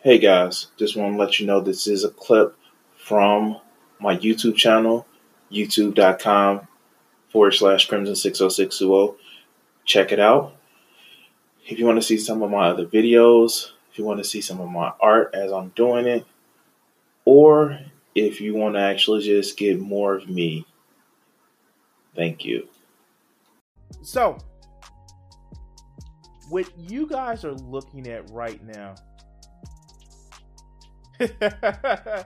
Hey 0.00 0.18
guys, 0.20 0.68
just 0.76 0.94
want 0.94 1.14
to 1.14 1.18
let 1.18 1.40
you 1.40 1.46
know 1.46 1.60
this 1.60 1.88
is 1.88 2.04
a 2.04 2.08
clip 2.08 2.56
from 2.96 3.58
my 3.98 4.16
YouTube 4.16 4.54
channel, 4.54 5.08
youtube.com 5.50 6.68
forward 7.30 7.50
slash 7.50 7.88
crimson 7.88 8.14
60620. 8.14 9.18
Check 9.84 10.12
it 10.12 10.20
out. 10.20 10.54
If 11.66 11.80
you 11.80 11.84
want 11.84 11.96
to 11.96 12.06
see 12.06 12.16
some 12.16 12.42
of 12.42 12.50
my 12.52 12.68
other 12.68 12.86
videos, 12.86 13.72
if 13.90 13.98
you 13.98 14.04
want 14.04 14.18
to 14.18 14.24
see 14.24 14.40
some 14.40 14.60
of 14.60 14.68
my 14.68 14.92
art 15.00 15.34
as 15.34 15.50
I'm 15.50 15.70
doing 15.70 16.06
it, 16.06 16.24
or 17.24 17.80
if 18.14 18.40
you 18.40 18.54
want 18.54 18.76
to 18.76 18.80
actually 18.80 19.24
just 19.24 19.56
get 19.56 19.80
more 19.80 20.14
of 20.14 20.28
me, 20.28 20.64
thank 22.14 22.44
you. 22.44 22.68
So, 24.02 24.38
what 26.50 26.70
you 26.78 27.08
guys 27.08 27.44
are 27.44 27.54
looking 27.54 28.06
at 28.06 28.30
right 28.30 28.64
now 28.64 28.94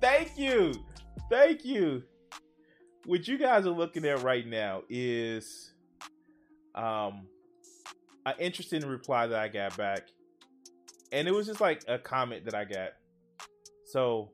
Thank 0.00 0.36
you. 0.36 0.74
Thank 1.30 1.64
you. 1.64 2.02
What 3.06 3.26
you 3.26 3.38
guys 3.38 3.66
are 3.66 3.70
looking 3.70 4.04
at 4.04 4.22
right 4.22 4.46
now 4.46 4.82
is 4.88 5.72
um 6.74 7.26
an 8.26 8.34
interesting 8.38 8.86
reply 8.86 9.26
that 9.26 9.38
I 9.38 9.48
got 9.48 9.76
back. 9.76 10.08
And 11.12 11.28
it 11.28 11.32
was 11.32 11.46
just 11.46 11.60
like 11.60 11.82
a 11.88 11.98
comment 11.98 12.44
that 12.46 12.54
I 12.54 12.64
got. 12.64 12.90
So 13.86 14.30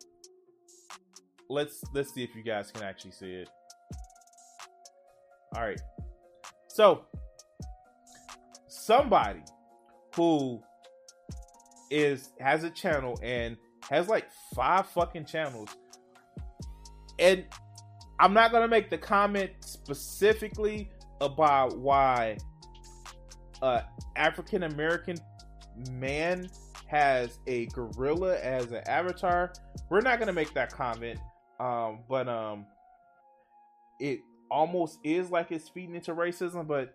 let's 1.48 1.82
let's 1.92 2.14
see 2.14 2.22
if 2.22 2.34
you 2.34 2.42
guys 2.42 2.70
can 2.70 2.82
actually 2.82 3.12
see 3.12 3.32
it. 3.32 3.48
All 5.54 5.62
right. 5.62 5.80
So 6.68 7.04
somebody 8.68 9.42
who 10.14 10.62
is 11.90 12.30
has 12.40 12.64
a 12.64 12.70
channel 12.70 13.18
and 13.22 13.56
has 13.90 14.08
like 14.08 14.28
five 14.54 14.86
fucking 14.86 15.24
channels. 15.24 15.68
And 17.18 17.44
I'm 18.18 18.32
not 18.32 18.52
gonna 18.52 18.68
make 18.68 18.90
the 18.90 18.98
comment 18.98 19.50
specifically 19.60 20.90
about 21.20 21.78
why 21.78 22.38
a 23.62 23.84
African 24.16 24.64
American 24.64 25.16
man 25.90 26.48
has 26.86 27.38
a 27.46 27.66
gorilla 27.66 28.38
as 28.38 28.72
an 28.72 28.82
avatar. 28.86 29.52
We're 29.90 30.00
not 30.00 30.18
gonna 30.18 30.32
make 30.32 30.54
that 30.54 30.72
comment. 30.72 31.18
Um, 31.58 32.00
but 32.08 32.28
um 32.28 32.66
it 34.00 34.20
almost 34.50 34.98
is 35.04 35.30
like 35.30 35.52
it's 35.52 35.68
feeding 35.68 35.94
into 35.94 36.14
racism, 36.14 36.66
but 36.66 36.94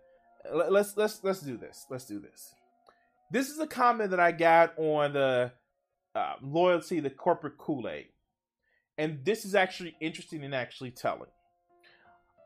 let's 0.54 0.98
let's 0.98 1.24
let's 1.24 1.42
do 1.42 1.58
this. 1.58 1.86
Let's 1.90 2.06
do 2.06 2.20
this. 2.20 2.55
This 3.36 3.50
is 3.50 3.60
a 3.60 3.68
comment 3.68 4.12
that 4.12 4.20
I 4.22 4.32
got 4.32 4.80
on 4.80 5.12
the 5.12 5.52
uh, 6.16 6.36
loyalty 6.42 7.02
the 7.02 7.10
corporate 7.10 7.58
Kool 7.58 7.90
Aid, 7.90 8.06
and 8.98 9.26
this 9.26 9.44
is 9.44 9.56
actually 9.56 9.94
interesting 10.00 10.46
and 10.46 10.56
actually 10.56 10.92
telling. 10.92 11.28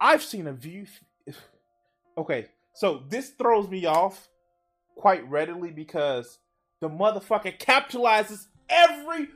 I've 0.01 0.23
seen 0.23 0.47
a 0.47 0.51
view. 0.51 0.87
okay, 2.17 2.47
so 2.73 3.03
this 3.07 3.29
throws 3.29 3.69
me 3.69 3.85
off 3.85 4.29
quite 4.95 5.29
readily 5.29 5.69
because 5.69 6.39
the 6.81 6.89
motherfucker 6.89 7.55
capitalizes 7.59 8.47
every 8.67 9.27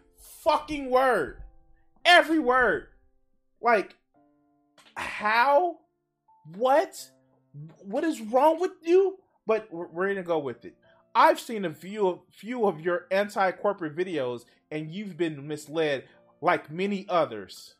fucking 0.41 0.89
word, 0.89 1.43
every 2.03 2.39
word. 2.39 2.87
Like, 3.61 3.95
how? 4.95 5.77
What? 6.55 6.95
What 7.83 8.03
is 8.03 8.21
wrong 8.21 8.59
with 8.59 8.71
you? 8.81 9.19
But 9.45 9.71
we're, 9.71 9.85
we're 9.85 10.07
gonna 10.07 10.23
go 10.23 10.39
with 10.39 10.65
it. 10.65 10.75
I've 11.15 11.39
seen 11.39 11.65
a 11.65 11.73
few 11.73 12.07
of, 12.07 12.19
few 12.31 12.65
of 12.65 12.81
your 12.81 13.05
anti-corporate 13.11 13.95
videos, 13.95 14.45
and 14.71 14.91
you've 14.91 15.17
been 15.17 15.47
misled 15.47 16.05
like 16.41 16.71
many 16.71 17.05
others. 17.07 17.75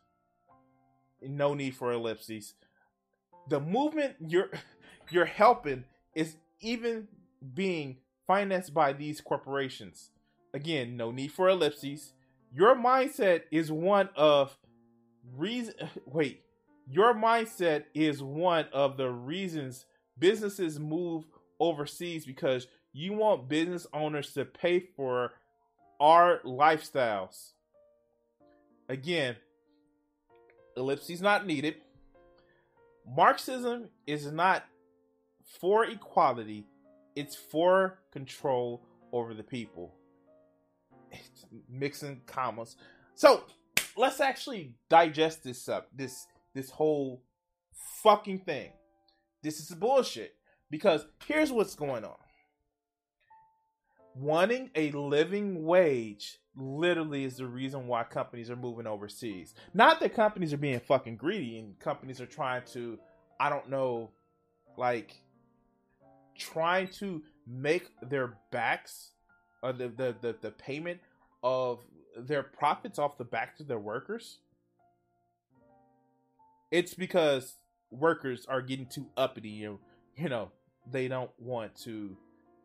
No 1.20 1.54
need 1.54 1.74
for 1.74 1.92
ellipses. 1.92 2.54
The 3.48 3.60
movement 3.60 4.16
you're 4.20 4.50
you're 5.10 5.24
helping 5.24 5.84
is 6.14 6.36
even 6.60 7.08
being 7.54 7.98
financed 8.26 8.72
by 8.72 8.92
these 8.92 9.20
corporations. 9.20 10.10
Again, 10.54 10.96
no 10.96 11.10
need 11.10 11.32
for 11.32 11.48
ellipses. 11.48 12.12
Your 12.52 12.76
mindset 12.76 13.42
is 13.50 13.72
one 13.72 14.08
of 14.16 14.56
reason 15.36 15.74
wait, 16.06 16.42
your 16.88 17.14
mindset 17.14 17.84
is 17.94 18.22
one 18.22 18.66
of 18.72 18.96
the 18.96 19.10
reasons 19.10 19.86
businesses 20.18 20.78
move 20.78 21.24
overseas 21.58 22.24
because 22.24 22.66
you 22.94 23.12
want 23.12 23.48
business 23.48 23.86
owners 23.92 24.32
to 24.32 24.44
pay 24.44 24.78
for 24.78 25.32
our 26.00 26.38
lifestyles. 26.44 27.50
Again, 28.88 29.36
ellipses 30.76 31.20
not 31.20 31.44
needed. 31.44 31.74
Marxism 33.06 33.88
is 34.06 34.30
not 34.30 34.64
for 35.60 35.84
equality, 35.84 36.66
it's 37.16 37.36
for 37.36 37.98
control 38.12 38.86
over 39.12 39.34
the 39.34 39.42
people. 39.42 39.94
It's 41.10 41.44
mixing 41.68 42.22
commas. 42.26 42.76
So 43.14 43.44
let's 43.96 44.20
actually 44.20 44.74
digest 44.88 45.42
this 45.42 45.68
up. 45.68 45.88
This 45.94 46.26
this 46.54 46.70
whole 46.70 47.22
fucking 48.02 48.40
thing. 48.40 48.70
This 49.42 49.58
is 49.60 49.68
bullshit. 49.70 50.34
Because 50.70 51.06
here's 51.26 51.52
what's 51.52 51.74
going 51.74 52.04
on 52.04 52.16
wanting 54.14 54.70
a 54.74 54.90
living 54.92 55.64
wage 55.64 56.38
literally 56.56 57.24
is 57.24 57.36
the 57.36 57.46
reason 57.46 57.86
why 57.86 58.04
companies 58.04 58.50
are 58.50 58.56
moving 58.56 58.86
overseas. 58.86 59.54
Not 59.72 60.00
that 60.00 60.14
companies 60.14 60.52
are 60.52 60.58
being 60.58 60.80
fucking 60.80 61.16
greedy 61.16 61.58
and 61.58 61.78
companies 61.78 62.20
are 62.20 62.26
trying 62.26 62.62
to, 62.72 62.98
I 63.40 63.50
don't 63.50 63.68
know, 63.68 64.10
like 64.76 65.20
trying 66.36 66.88
to 66.88 67.22
make 67.46 67.90
their 68.02 68.34
backs 68.50 69.10
or 69.62 69.72
the 69.72 69.88
the, 69.88 70.14
the, 70.20 70.36
the 70.40 70.50
payment 70.50 71.00
of 71.42 71.80
their 72.16 72.42
profits 72.42 72.98
off 72.98 73.18
the 73.18 73.24
backs 73.24 73.60
of 73.60 73.66
their 73.66 73.78
workers. 73.78 74.38
It's 76.70 76.94
because 76.94 77.56
workers 77.90 78.46
are 78.46 78.60
getting 78.60 78.86
too 78.86 79.06
uppity 79.16 79.48
you 80.16 80.28
know 80.28 80.50
they 80.90 81.08
don't 81.08 81.30
want 81.38 81.74
to 81.76 82.16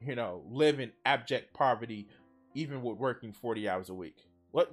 you 0.06 0.16
know, 0.16 0.44
live 0.50 0.80
in 0.80 0.92
abject 1.06 1.54
poverty, 1.54 2.08
even 2.54 2.82
with 2.82 2.98
working 2.98 3.32
40 3.32 3.70
hours 3.70 3.90
a 3.90 3.94
week. 3.94 4.18
What? 4.52 4.72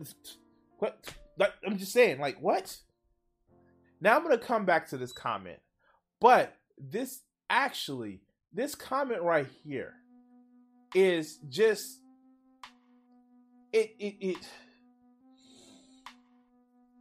What? 0.78 1.04
I'm 1.66 1.78
just 1.78 1.92
saying, 1.92 2.18
like, 2.18 2.40
what? 2.40 2.76
Now 4.00 4.16
I'm 4.16 4.24
going 4.24 4.38
to 4.38 4.44
come 4.44 4.64
back 4.64 4.88
to 4.88 4.96
this 4.96 5.12
comment. 5.12 5.58
But 6.20 6.54
this 6.78 7.20
actually, 7.50 8.22
this 8.52 8.74
comment 8.74 9.22
right 9.22 9.46
here 9.64 9.94
is 10.94 11.38
just, 11.48 12.00
it, 13.72 13.94
it, 13.98 14.16
it, 14.20 14.36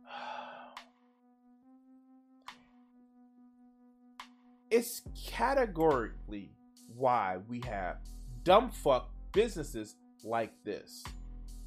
it's 4.71 5.01
categorically 5.31 6.51
why 6.95 7.37
we 7.47 7.61
have 7.61 7.97
dumb 8.45 8.69
fuck 8.69 9.09
businesses 9.33 9.97
like 10.23 10.53
this. 10.63 11.03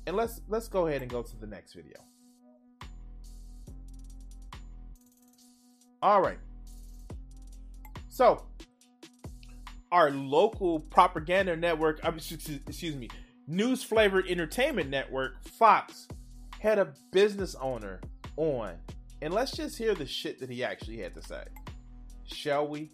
And 0.07 0.17
let's 0.17 0.41
let's 0.49 0.69
go 0.69 0.87
ahead 0.87 1.03
and 1.03 1.11
go 1.11 1.23
to 1.23 1.37
the 1.37 1.47
next 1.47 1.75
video. 1.75 1.99
All 6.01 6.23
right. 6.23 6.39
So, 8.09 8.47
our 9.93 10.11
local 10.11 10.81
propaganda 10.81 11.57
network, 11.57 12.01
excuse 12.05 12.97
me, 12.97 13.09
news 13.47 13.83
flavored 13.83 14.27
entertainment 14.29 14.89
network, 14.89 15.45
Fox, 15.45 16.09
had 16.61 16.79
a 16.79 16.95
business 17.13 17.55
owner 17.61 18.01
on. 18.37 18.75
And 19.21 19.35
let's 19.35 19.53
just 19.53 19.77
hear 19.77 19.95
the 19.95 20.07
shit 20.07 20.39
that 20.41 20.49
he 20.49 20.65
actually 20.65 20.99
had 20.99 21.15
to 21.15 21.23
say. 21.23 21.45
Shall 22.25 22.67
we? 22.67 22.91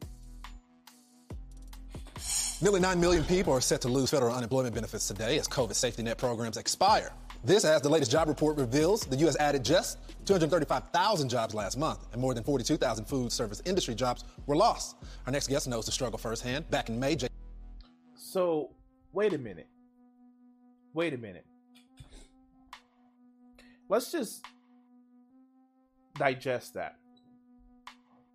Nearly 2.62 2.80
9 2.80 3.00
million 3.00 3.24
people 3.24 3.52
are 3.52 3.60
set 3.60 3.80
to 3.82 3.88
lose 3.88 4.10
federal 4.10 4.34
unemployment 4.34 4.74
benefits 4.74 5.06
today 5.08 5.38
as 5.38 5.48
COVID 5.48 5.74
safety 5.74 6.02
net 6.02 6.18
programs 6.18 6.56
expire. 6.56 7.12
This, 7.44 7.64
as 7.64 7.82
the 7.82 7.90
latest 7.90 8.10
job 8.10 8.28
report 8.28 8.56
reveals, 8.56 9.02
the 9.04 9.16
U.S. 9.16 9.36
added 9.38 9.64
just 9.64 9.98
235,000 10.24 11.28
jobs 11.28 11.52
last 11.54 11.76
month, 11.76 12.06
and 12.12 12.20
more 12.20 12.32
than 12.32 12.42
42,000 12.42 13.04
food 13.04 13.30
service 13.32 13.60
industry 13.66 13.94
jobs 13.94 14.24
were 14.46 14.56
lost. 14.56 14.96
Our 15.26 15.32
next 15.32 15.48
guest 15.48 15.68
knows 15.68 15.84
the 15.84 15.92
struggle 15.92 16.18
firsthand. 16.18 16.70
Back 16.70 16.88
in 16.88 16.98
May, 16.98 17.16
J- 17.16 17.28
So, 18.16 18.70
wait 19.12 19.34
a 19.34 19.38
minute. 19.38 19.68
Wait 20.94 21.12
a 21.12 21.18
minute. 21.18 21.44
Let's 23.90 24.10
just 24.10 24.42
digest 26.16 26.74
that. 26.74 26.96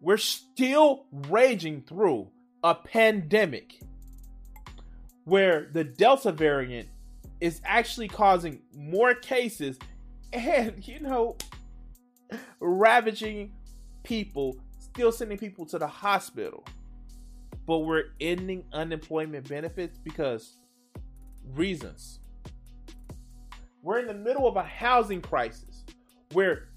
We're 0.01 0.17
still 0.17 1.05
raging 1.29 1.81
through 1.81 2.27
a 2.63 2.75
pandemic 2.75 3.79
where 5.25 5.69
the 5.71 5.83
Delta 5.83 6.31
variant 6.31 6.87
is 7.41 7.61
actually 7.63 8.07
causing 8.07 8.61
more 8.73 9.13
cases 9.13 9.77
and, 10.33 10.85
you 10.87 10.99
know, 10.99 11.37
ravaging 12.59 13.51
people, 14.03 14.57
still 14.79 15.11
sending 15.11 15.37
people 15.37 15.65
to 15.67 15.79
the 15.79 15.87
hospital. 15.87 16.65
But 17.65 17.79
we're 17.79 18.05
ending 18.19 18.63
unemployment 18.73 19.47
benefits 19.47 19.97
because 19.99 20.57
reasons. 21.53 22.19
We're 23.81 23.99
in 23.99 24.07
the 24.07 24.13
middle 24.13 24.47
of 24.47 24.55
a 24.55 24.63
housing 24.63 25.21
crisis 25.21 25.85
where 26.33 26.69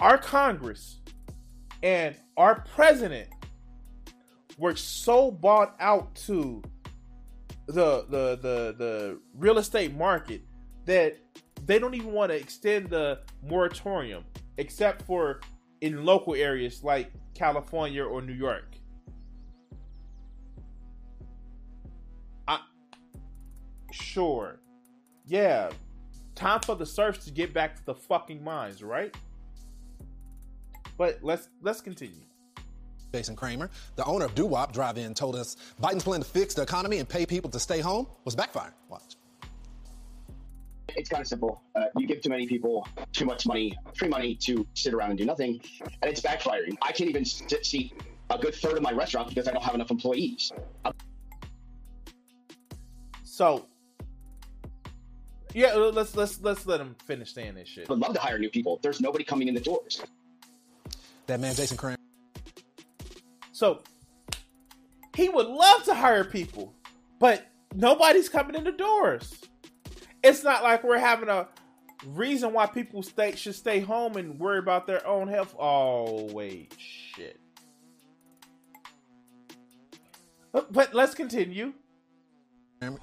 our 0.00 0.18
Congress 0.18 0.98
and 1.82 2.16
our 2.36 2.64
president 2.74 3.28
were 4.58 4.76
so 4.76 5.30
bought 5.30 5.74
out 5.80 6.14
to 6.14 6.62
the 7.66 8.04
the 8.08 8.36
the 8.36 8.74
the 8.76 9.20
real 9.34 9.58
estate 9.58 9.94
market 9.94 10.42
that 10.84 11.16
they 11.66 11.78
don't 11.78 11.94
even 11.94 12.12
want 12.12 12.30
to 12.30 12.36
extend 12.36 12.90
the 12.90 13.20
moratorium 13.42 14.24
except 14.58 15.02
for 15.02 15.40
in 15.80 16.04
local 16.04 16.34
areas 16.34 16.82
like 16.82 17.12
California 17.34 18.04
or 18.04 18.20
New 18.20 18.32
York. 18.32 18.74
I 22.46 22.60
sure. 23.90 24.60
Yeah. 25.26 25.70
Time 26.34 26.60
for 26.60 26.74
the 26.74 26.86
serfs 26.86 27.24
to 27.26 27.30
get 27.30 27.52
back 27.52 27.76
to 27.76 27.84
the 27.84 27.94
fucking 27.94 28.42
mines, 28.42 28.82
right? 28.82 29.14
But 30.96 31.18
let's 31.22 31.48
let's 31.62 31.80
continue. 31.80 32.26
Jason 33.12 33.36
Kramer, 33.36 33.70
the 33.96 34.04
owner 34.04 34.24
of 34.24 34.34
Doo-Wop 34.34 34.72
Drive-In, 34.72 35.14
told 35.14 35.36
us 35.36 35.56
Biden's 35.80 36.04
plan 36.04 36.20
to 36.20 36.26
fix 36.26 36.54
the 36.54 36.62
economy 36.62 36.98
and 36.98 37.08
pay 37.08 37.26
people 37.26 37.50
to 37.50 37.60
stay 37.60 37.80
home 37.80 38.06
was 38.24 38.34
backfiring. 38.34 38.72
Watch. 38.88 39.16
It's 40.94 41.08
kind 41.08 41.20
of 41.20 41.26
simple. 41.26 41.62
Uh, 41.74 41.84
you 41.96 42.06
give 42.06 42.20
too 42.20 42.28
many 42.28 42.46
people 42.46 42.86
too 43.12 43.24
much 43.24 43.46
money, 43.46 43.78
free 43.96 44.08
money 44.08 44.34
to 44.36 44.66
sit 44.74 44.92
around 44.92 45.10
and 45.10 45.18
do 45.18 45.24
nothing, 45.24 45.60
and 45.80 46.10
it's 46.10 46.20
backfiring. 46.20 46.76
I 46.82 46.92
can't 46.92 47.08
even 47.08 47.24
sit, 47.24 47.64
see 47.64 47.92
a 48.30 48.38
good 48.38 48.54
third 48.54 48.76
of 48.76 48.82
my 48.82 48.92
restaurant 48.92 49.28
because 49.28 49.48
I 49.48 49.52
don't 49.52 49.62
have 49.62 49.74
enough 49.74 49.90
employees. 49.90 50.52
I 50.84 50.92
So 53.24 53.66
yeah, 55.54 55.74
let's 55.74 56.14
let's 56.14 56.40
let's 56.40 56.66
let 56.66 56.80
him 56.80 56.94
finish 57.06 57.32
saying 57.32 57.54
this 57.54 57.68
shit. 57.68 57.88
would 57.88 57.98
love 57.98 58.14
to 58.14 58.20
hire 58.20 58.38
new 58.38 58.50
people. 58.50 58.78
There's 58.82 59.00
nobody 59.00 59.24
coming 59.24 59.48
in 59.48 59.54
the 59.54 59.60
doors. 59.60 60.02
That 61.26 61.40
man, 61.40 61.54
Jason 61.54 61.76
Kramer. 61.76 61.96
So 63.62 63.78
he 65.14 65.28
would 65.28 65.46
love 65.46 65.84
to 65.84 65.94
hire 65.94 66.24
people, 66.24 66.74
but 67.20 67.46
nobody's 67.76 68.28
coming 68.28 68.56
in 68.56 68.64
the 68.64 68.72
doors. 68.72 69.40
It's 70.20 70.42
not 70.42 70.64
like 70.64 70.82
we're 70.82 70.98
having 70.98 71.28
a 71.28 71.46
reason 72.04 72.52
why 72.52 72.66
people 72.66 73.04
stay 73.04 73.36
should 73.36 73.54
stay 73.54 73.78
home 73.78 74.16
and 74.16 74.36
worry 74.36 74.58
about 74.58 74.88
their 74.88 75.06
own 75.06 75.28
health. 75.28 75.54
Oh 75.60 76.24
wait, 76.32 76.74
shit. 76.76 77.38
But, 80.50 80.72
but 80.72 80.92
let's 80.92 81.14
continue. 81.14 81.72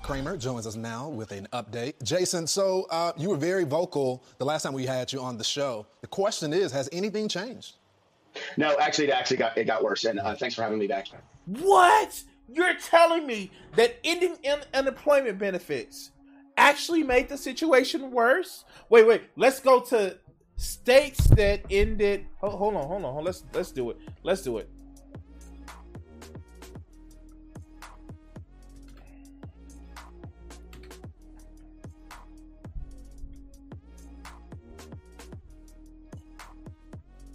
Kramer 0.03 0.35
joins 0.35 0.67
us 0.67 0.75
now 0.75 1.07
with 1.07 1.31
an 1.31 1.47
update. 1.53 1.93
Jason, 2.03 2.45
so 2.45 2.85
uh, 2.91 3.13
you 3.15 3.29
were 3.29 3.37
very 3.37 3.63
vocal 3.63 4.25
the 4.39 4.45
last 4.45 4.63
time 4.63 4.73
we 4.73 4.85
had 4.85 5.13
you 5.13 5.21
on 5.21 5.37
the 5.37 5.43
show. 5.45 5.87
The 6.01 6.07
question 6.07 6.51
is, 6.51 6.73
has 6.73 6.89
anything 6.91 7.29
changed? 7.29 7.77
No, 8.57 8.77
actually, 8.79 9.07
it 9.07 9.11
actually 9.11 9.37
got 9.37 9.57
it 9.57 9.65
got 9.65 9.83
worse. 9.83 10.05
And 10.05 10.19
uh, 10.19 10.35
thanks 10.35 10.55
for 10.55 10.63
having 10.63 10.79
me 10.79 10.87
back. 10.87 11.07
What? 11.45 12.23
You're 12.51 12.75
telling 12.75 13.27
me 13.27 13.51
that 13.75 13.99
ending 14.03 14.37
un- 14.49 14.63
unemployment 14.73 15.37
benefits 15.37 16.11
actually 16.57 17.03
made 17.03 17.29
the 17.29 17.37
situation 17.37 18.11
worse? 18.11 18.65
Wait, 18.89 19.07
wait. 19.07 19.23
Let's 19.35 19.59
go 19.59 19.81
to 19.81 20.17
states 20.57 21.27
that 21.29 21.61
ended. 21.69 22.25
Hold, 22.39 22.53
hold 22.53 22.75
on, 22.75 22.87
hold 22.87 23.05
on. 23.05 23.13
Hold, 23.13 23.25
let's 23.25 23.43
let's 23.53 23.71
do 23.71 23.91
it. 23.91 23.97
Let's 24.23 24.41
do 24.41 24.57
it. 24.57 24.69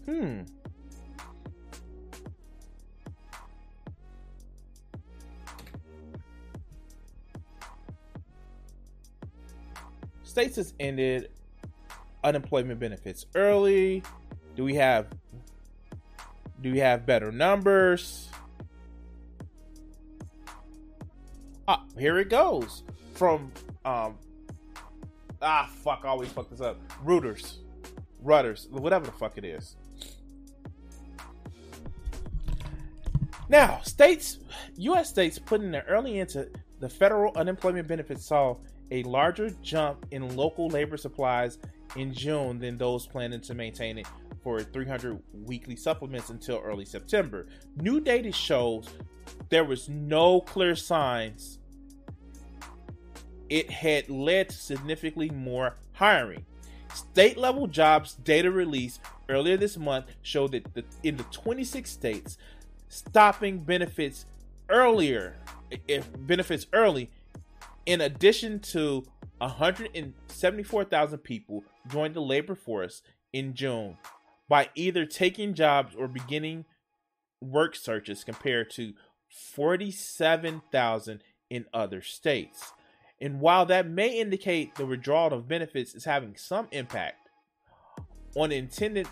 Hmm. 0.06 0.43
States 10.35 10.57
has 10.57 10.75
ended 10.81 11.31
unemployment 12.25 12.81
benefits 12.81 13.25
early. 13.37 14.03
Do 14.57 14.65
we 14.65 14.75
have 14.75 15.07
do 16.61 16.73
we 16.73 16.81
have 16.81 17.07
better 17.07 17.31
numbers? 17.31 18.29
Ah, 21.69 21.85
here 21.97 22.19
it 22.19 22.31
goes. 22.31 22.83
From 23.13 23.53
um 23.85 24.19
ah 25.41 25.71
fuck, 25.85 26.01
I 26.03 26.09
always 26.09 26.31
fuck 26.31 26.51
this 26.51 26.61
up. 26.61 26.81
Reuters. 27.05 27.59
Rudders, 28.21 28.67
whatever 28.73 29.07
the 29.07 29.13
fuck 29.13 29.39
it 29.39 29.45
is. 29.45 29.77
Now, 33.49 33.83
states, 33.83 34.39
U.S. 34.79 35.11
states 35.11 35.39
putting 35.39 35.71
their 35.71 35.85
early 35.89 36.19
into 36.19 36.51
the 36.81 36.89
federal 36.89 37.33
unemployment 37.37 37.87
benefits 37.87 38.25
saw 38.25 38.57
a 38.91 39.03
larger 39.05 39.51
jump 39.63 40.07
in 40.11 40.37
local 40.37 40.69
labor 40.69 40.97
supplies 40.97 41.59
in 41.97 42.12
June 42.12 42.59
than 42.59 42.76
those 42.76 43.07
planning 43.07 43.41
to 43.41 43.55
maintain 43.55 43.99
it 43.99 44.07
for 44.43 44.61
300 44.62 45.21
weekly 45.45 45.76
supplements 45.76 46.31
until 46.31 46.59
early 46.59 46.85
September. 46.85 47.47
New 47.76 48.00
data 48.00 48.31
shows 48.31 48.88
there 49.49 49.64
was 49.64 49.88
no 49.88 50.41
clear 50.41 50.76
signs 50.76 51.59
it 53.49 53.71
had 53.71 54.09
led 54.09 54.49
to 54.49 54.57
significantly 54.57 55.31
more 55.31 55.75
hiring. 55.93 56.45
State 56.93 57.37
level 57.37 57.67
jobs 57.67 58.14
data 58.14 58.50
released 58.50 59.00
earlier 59.29 59.57
this 59.57 59.76
month 59.76 60.07
showed 60.23 60.53
that 60.53 60.75
the, 60.75 60.85
in 61.03 61.17
the 61.17 61.25
26 61.25 61.91
states, 61.91 62.38
stopping 62.88 63.59
benefits 63.59 64.26
earlier, 64.69 65.37
if 65.88 66.09
benefits 66.26 66.67
early, 66.73 67.11
in 67.87 68.00
addition 68.00 68.61
to 68.61 69.05
174,000 69.38 71.19
people 71.19 71.64
joined 71.88 72.14
the 72.14 72.21
labor 72.21 72.55
force 72.55 73.03
in 73.33 73.55
June 73.55 73.97
by 74.49 74.69
either 74.75 75.05
taking 75.07 75.55
jobs 75.55 75.95
or 75.95 76.09
beginning 76.09 76.64
work 77.41 77.75
searches 77.76 78.25
compared 78.25 78.71
to 78.71 78.93
47,000 79.29 81.23
in 81.50 81.67
other 81.75 82.00
states. 82.00 82.73
And 83.21 83.41
while 83.41 83.67
that 83.67 83.88
may 83.88 84.19
indicate 84.19 84.75
the 84.75 84.87
withdrawal 84.87 85.33
of 85.33 85.49
benefits 85.49 85.95
is 85.95 86.05
having 86.05 86.37
some 86.37 86.69
impact 86.73 87.29
on 88.37 88.53
intended, 88.53 89.07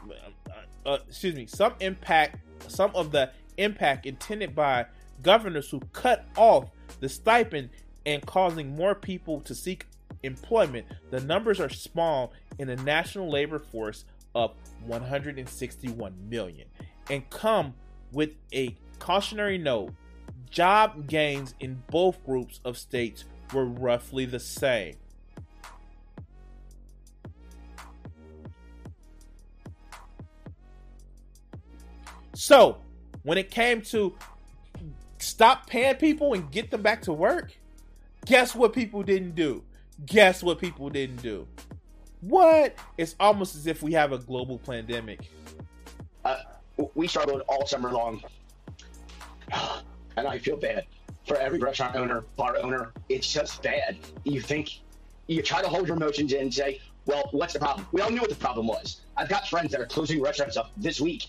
uh, 0.47 0.88
uh, 0.88 0.99
excuse 1.09 1.35
me, 1.35 1.47
some 1.47 1.75
impact, 1.81 2.38
some 2.69 2.91
of 2.95 3.12
the 3.12 3.31
impact 3.57 4.07
intended 4.07 4.55
by 4.55 4.87
governors 5.23 5.71
who 5.71 5.81
cut 5.93 6.26
off 6.37 6.71
the 7.00 7.09
stipend 7.09 7.71
and 8.06 8.25
causing 8.26 8.75
more 8.75 8.94
people 8.94 9.40
to 9.42 9.54
seek 9.54 9.87
employment, 10.23 10.87
the 11.11 11.21
numbers 11.21 11.61
are 11.61 11.68
small 11.68 12.32
in 12.59 12.68
a 12.68 12.76
national 12.76 13.30
labor 13.30 13.59
force 13.59 14.04
of 14.35 14.52
161 14.87 16.14
million 16.28 16.66
and 17.11 17.28
come 17.30 17.75
with 18.12 18.30
a 18.52 18.76
cautionary 18.99 19.59
note. 19.59 19.92
Job 20.50 21.06
gains 21.06 21.54
in 21.61 21.82
both 21.90 22.25
groups 22.25 22.61
of 22.64 22.76
states 22.76 23.25
were 23.52 23.64
roughly 23.64 24.26
the 24.26 24.40
same. 24.40 24.97
So, 32.35 32.78
when 33.23 33.38
it 33.38 33.50
came 33.50 33.82
to 33.82 34.14
stop 35.18 35.66
paying 35.66 35.94
people 35.97 36.35
and 36.35 36.50
get 36.50 36.71
them 36.71 36.82
back 36.82 37.02
to 37.02 37.12
work? 37.12 37.56
Guess 38.26 38.55
what 38.55 38.73
people 38.73 39.02
didn't 39.02 39.35
do? 39.35 39.64
Guess 40.07 40.43
what 40.43 40.59
people 40.59 40.91
didn't 40.91 41.23
do? 41.23 41.47
What? 42.21 42.76
It's 42.97 43.17
almost 43.19 43.57
as 43.57 43.67
if 43.67 43.83
we 43.83 43.93
have 43.93 44.12
a 44.12 44.19
global 44.19 44.59
pandemic. 44.59 45.29
Uh, 46.25 46.37
we 46.95 47.09
struggled 47.09 47.43
all 47.49 47.67
summer 47.67 47.91
long, 47.91 48.23
and 50.17 50.26
I 50.29 50.38
feel 50.38 50.57
bad 50.57 50.87
for 51.26 51.37
every 51.37 51.59
restaurant 51.59 51.97
owner, 51.97 52.25
bar 52.37 52.57
owner. 52.59 52.93
It's 53.09 53.31
just 53.33 53.61
bad. 53.62 53.99
You 54.25 54.41
think 54.41 54.81
you 55.26 55.43
try 55.43 55.61
to 55.62 55.69
hold 55.69 55.88
your 55.88 55.97
emotions 55.97 56.33
in 56.33 56.43
and 56.43 56.55
say, 56.55 56.81
"Well, 57.07 57.29
what's 57.33 57.55
the 57.55 57.59
problem?" 57.59 57.88
We 57.91 58.02
all 58.02 58.11
knew 58.11 58.21
what 58.21 58.31
the 58.31 58.37
problem 58.37 58.69
was. 58.69 59.00
I've 59.17 59.29
got 59.29 59.49
friends 59.49 59.73
that 59.73 59.81
are 59.81 59.87
closing 59.87 60.23
restaurants 60.23 60.57
up 60.57 60.71
this 60.76 61.00
week, 61.00 61.26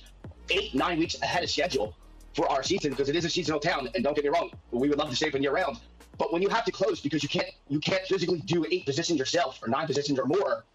eight, 0.52 0.76
nine 0.76 1.00
weeks 1.00 1.20
ahead 1.22 1.44
of 1.44 1.50
schedule 1.50 1.96
for 2.36 2.50
our 2.52 2.64
season 2.64 2.92
because 2.92 3.10
it 3.10 3.16
is 3.16 3.26
a 3.26 3.30
seasonal 3.30 3.60
town. 3.60 3.90
And 3.96 4.04
don't 4.04 4.16
get 4.16 4.24
me 4.24 4.30
wrong, 4.30 4.52
we 4.72 4.90
would 4.90 4.98
love 4.98 5.10
to 5.10 5.16
stay 5.16 5.28
open 5.28 5.42
year 5.42 5.54
round. 5.54 5.80
But 6.18 6.32
when 6.32 6.42
you 6.42 6.50
have 6.50 6.66
to 6.66 6.72
close 6.72 7.02
because 7.02 7.24
you 7.24 7.30
can't 7.30 7.50
you 7.70 7.80
can't 7.80 8.06
physically 8.06 8.42
do 8.42 8.66
eight 8.72 8.86
positions 8.86 9.20
yourself 9.20 9.60
or 9.64 9.68
nine 9.68 9.88
positions 9.88 10.20
or 10.20 10.26
more, 10.26 10.66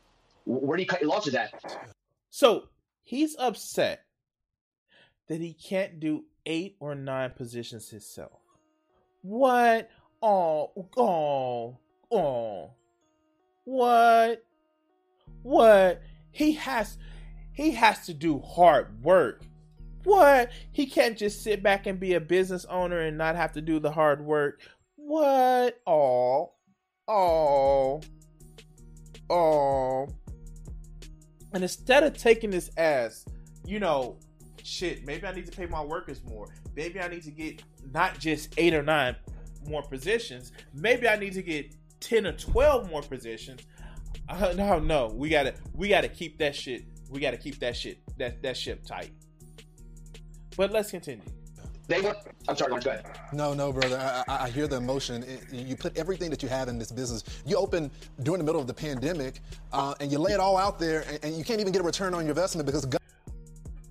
where 0.44 0.76
do 0.76 0.82
you 0.82 0.88
cut 0.88 1.00
your 1.00 1.10
losses 1.10 1.34
at? 1.34 1.52
So 2.30 2.68
he's 3.04 3.36
upset 3.38 4.04
that 5.28 5.40
he 5.40 5.52
can't 5.52 6.00
do 6.00 6.24
eight 6.46 6.76
or 6.80 6.94
nine 6.94 7.30
positions 7.30 7.90
himself. 7.90 8.40
What? 9.22 9.90
Oh, 10.22 10.72
oh, 10.96 11.78
oh. 12.10 12.70
What? 13.64 14.44
What? 15.42 16.02
He 16.30 16.52
has 16.52 16.98
he 17.52 17.72
has 17.72 18.06
to 18.06 18.14
do 18.14 18.40
hard 18.40 19.02
work. 19.02 19.42
What? 20.04 20.50
He 20.72 20.86
can't 20.86 21.18
just 21.18 21.42
sit 21.42 21.62
back 21.62 21.86
and 21.86 22.00
be 22.00 22.14
a 22.14 22.20
business 22.20 22.64
owner 22.66 23.00
and 23.00 23.18
not 23.18 23.36
have 23.36 23.52
to 23.52 23.60
do 23.60 23.78
the 23.78 23.90
hard 23.90 24.24
work. 24.24 24.60
What? 25.08 25.80
Oh. 25.86 26.52
Oh. 27.08 28.02
Oh. 29.30 30.06
And 31.54 31.62
instead 31.62 32.02
of 32.02 32.14
taking 32.14 32.50
this 32.50 32.68
as, 32.76 33.24
you 33.64 33.80
know, 33.80 34.18
shit, 34.62 35.06
maybe 35.06 35.26
I 35.26 35.32
need 35.32 35.46
to 35.46 35.56
pay 35.56 35.64
my 35.64 35.82
workers 35.82 36.22
more. 36.24 36.54
Maybe 36.76 37.00
I 37.00 37.08
need 37.08 37.22
to 37.22 37.30
get 37.30 37.62
not 37.90 38.18
just 38.18 38.52
eight 38.58 38.74
or 38.74 38.82
nine 38.82 39.16
more 39.66 39.80
positions. 39.80 40.52
Maybe 40.74 41.08
I 41.08 41.16
need 41.16 41.32
to 41.32 41.42
get 41.42 41.74
10 42.00 42.26
or 42.26 42.32
12 42.32 42.90
more 42.90 43.02
positions. 43.02 43.62
Uh, 44.30 44.52
no, 44.56 44.78
no, 44.78 45.06
we 45.14 45.30
gotta 45.30 45.54
we 45.72 45.88
gotta 45.88 46.08
keep 46.08 46.36
that 46.36 46.54
shit. 46.54 46.84
We 47.08 47.18
gotta 47.18 47.38
keep 47.38 47.58
that 47.60 47.74
shit 47.74 47.98
that 48.18 48.42
that 48.42 48.58
ship 48.58 48.84
tight. 48.84 49.10
But 50.54 50.70
let's 50.70 50.90
continue. 50.90 51.24
They 51.88 52.02
want. 52.02 52.18
I'm 52.46 52.56
sorry, 52.56 52.70
Mark, 52.70 52.84
go 52.84 52.90
ahead. 52.90 53.06
No, 53.32 53.54
no, 53.54 53.72
brother. 53.72 53.98
I, 54.28 54.44
I 54.44 54.50
hear 54.50 54.68
the 54.68 54.76
emotion. 54.76 55.22
It, 55.22 55.50
you 55.50 55.74
put 55.74 55.96
everything 55.96 56.28
that 56.30 56.42
you 56.42 56.48
have 56.50 56.68
in 56.68 56.78
this 56.78 56.92
business. 56.92 57.24
You 57.46 57.56
open 57.56 57.90
during 58.22 58.38
the 58.38 58.44
middle 58.44 58.60
of 58.60 58.66
the 58.66 58.74
pandemic, 58.74 59.40
uh, 59.72 59.94
and 59.98 60.12
you 60.12 60.18
lay 60.18 60.32
it 60.32 60.40
all 60.40 60.58
out 60.58 60.78
there, 60.78 61.04
and, 61.08 61.18
and, 61.24 61.34
you 61.34 61.44
can't 61.44 61.60
even 61.60 61.72
get 61.72 61.80
a 61.80 61.84
return 61.84 62.12
on 62.14 62.20
your 62.20 62.30
investment 62.30 62.66
because. 62.66 62.84
God- 62.84 63.00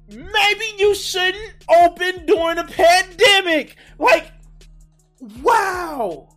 Maybe 0.10 0.66
you 0.78 0.96
shouldn't 0.96 1.54
open 1.70 2.26
during 2.28 2.60
a 2.60 2.64
pandemic. 2.64 3.76
Like, 4.00 4.32
wow, 5.42 6.30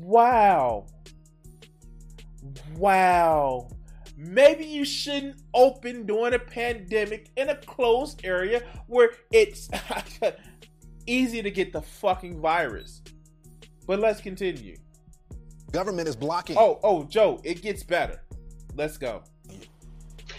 wow, 0.00 0.86
wow. 2.76 3.68
Maybe 4.24 4.64
you 4.64 4.84
shouldn't 4.84 5.42
open 5.52 6.06
during 6.06 6.34
a 6.34 6.38
pandemic 6.38 7.30
in 7.36 7.48
a 7.48 7.56
closed 7.56 8.24
area 8.24 8.62
where 8.86 9.10
it's 9.32 9.68
easy 11.06 11.42
to 11.42 11.50
get 11.50 11.72
the 11.72 11.82
fucking 11.82 12.40
virus. 12.40 13.02
But 13.84 13.98
let's 13.98 14.20
continue. 14.20 14.76
Government 15.72 16.06
is 16.06 16.14
blocking. 16.14 16.56
Oh, 16.56 16.78
oh, 16.84 17.02
Joe, 17.02 17.40
it 17.42 17.62
gets 17.62 17.82
better. 17.82 18.22
Let's 18.76 18.96
go. 18.96 19.24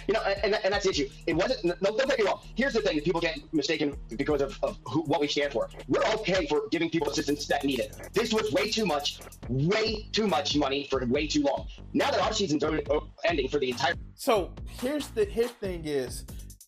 You 0.08 0.14
know, 0.14 0.22
and, 0.22 0.56
and 0.64 0.74
that's 0.74 0.86
the 0.86 0.92
issue. 0.92 1.10
It 1.28 1.34
wasn't. 1.34 1.66
No, 1.82 1.96
don't 1.98 2.10
get 2.10 2.20
me 2.20 2.26
wrong. 2.26 2.42
Here's 2.56 2.74
the 2.74 2.82
thing: 2.82 3.00
people 3.02 3.22
get 3.22 3.40
mistaken 3.54 3.96
because 4.16 4.42
of, 4.42 4.58
of 4.64 4.78
who, 4.86 5.02
what 5.04 5.22
we 5.22 5.28
stand 5.28 5.54
for. 5.54 5.70
We're 5.88 6.06
okay 6.16 6.46
for 6.48 6.64
giving 6.72 6.90
people 6.90 7.10
assistance 7.10 7.48
that 7.48 7.64
need 7.64 7.80
it. 7.80 8.10
This 8.14 8.34
was 8.34 8.52
way 8.52 8.70
too 8.70 8.86
much, 8.86 9.20
way 9.50 10.08
too 10.12 10.28
much 10.28 10.56
money 10.56 10.88
for 10.90 11.06
way 11.06 11.28
too 11.28 11.44
long. 11.44 11.68
Now 11.94 12.12
that 12.12 12.20
our 12.20 12.34
season's 12.34 12.64
ending 12.64 13.48
for 13.50 13.60
the 13.60 13.70
entire. 13.70 13.94
So 14.16 14.52
here's 14.82 15.08
the 15.10 15.26
his 15.26 15.52
thing 15.52 15.86
is, 15.86 16.26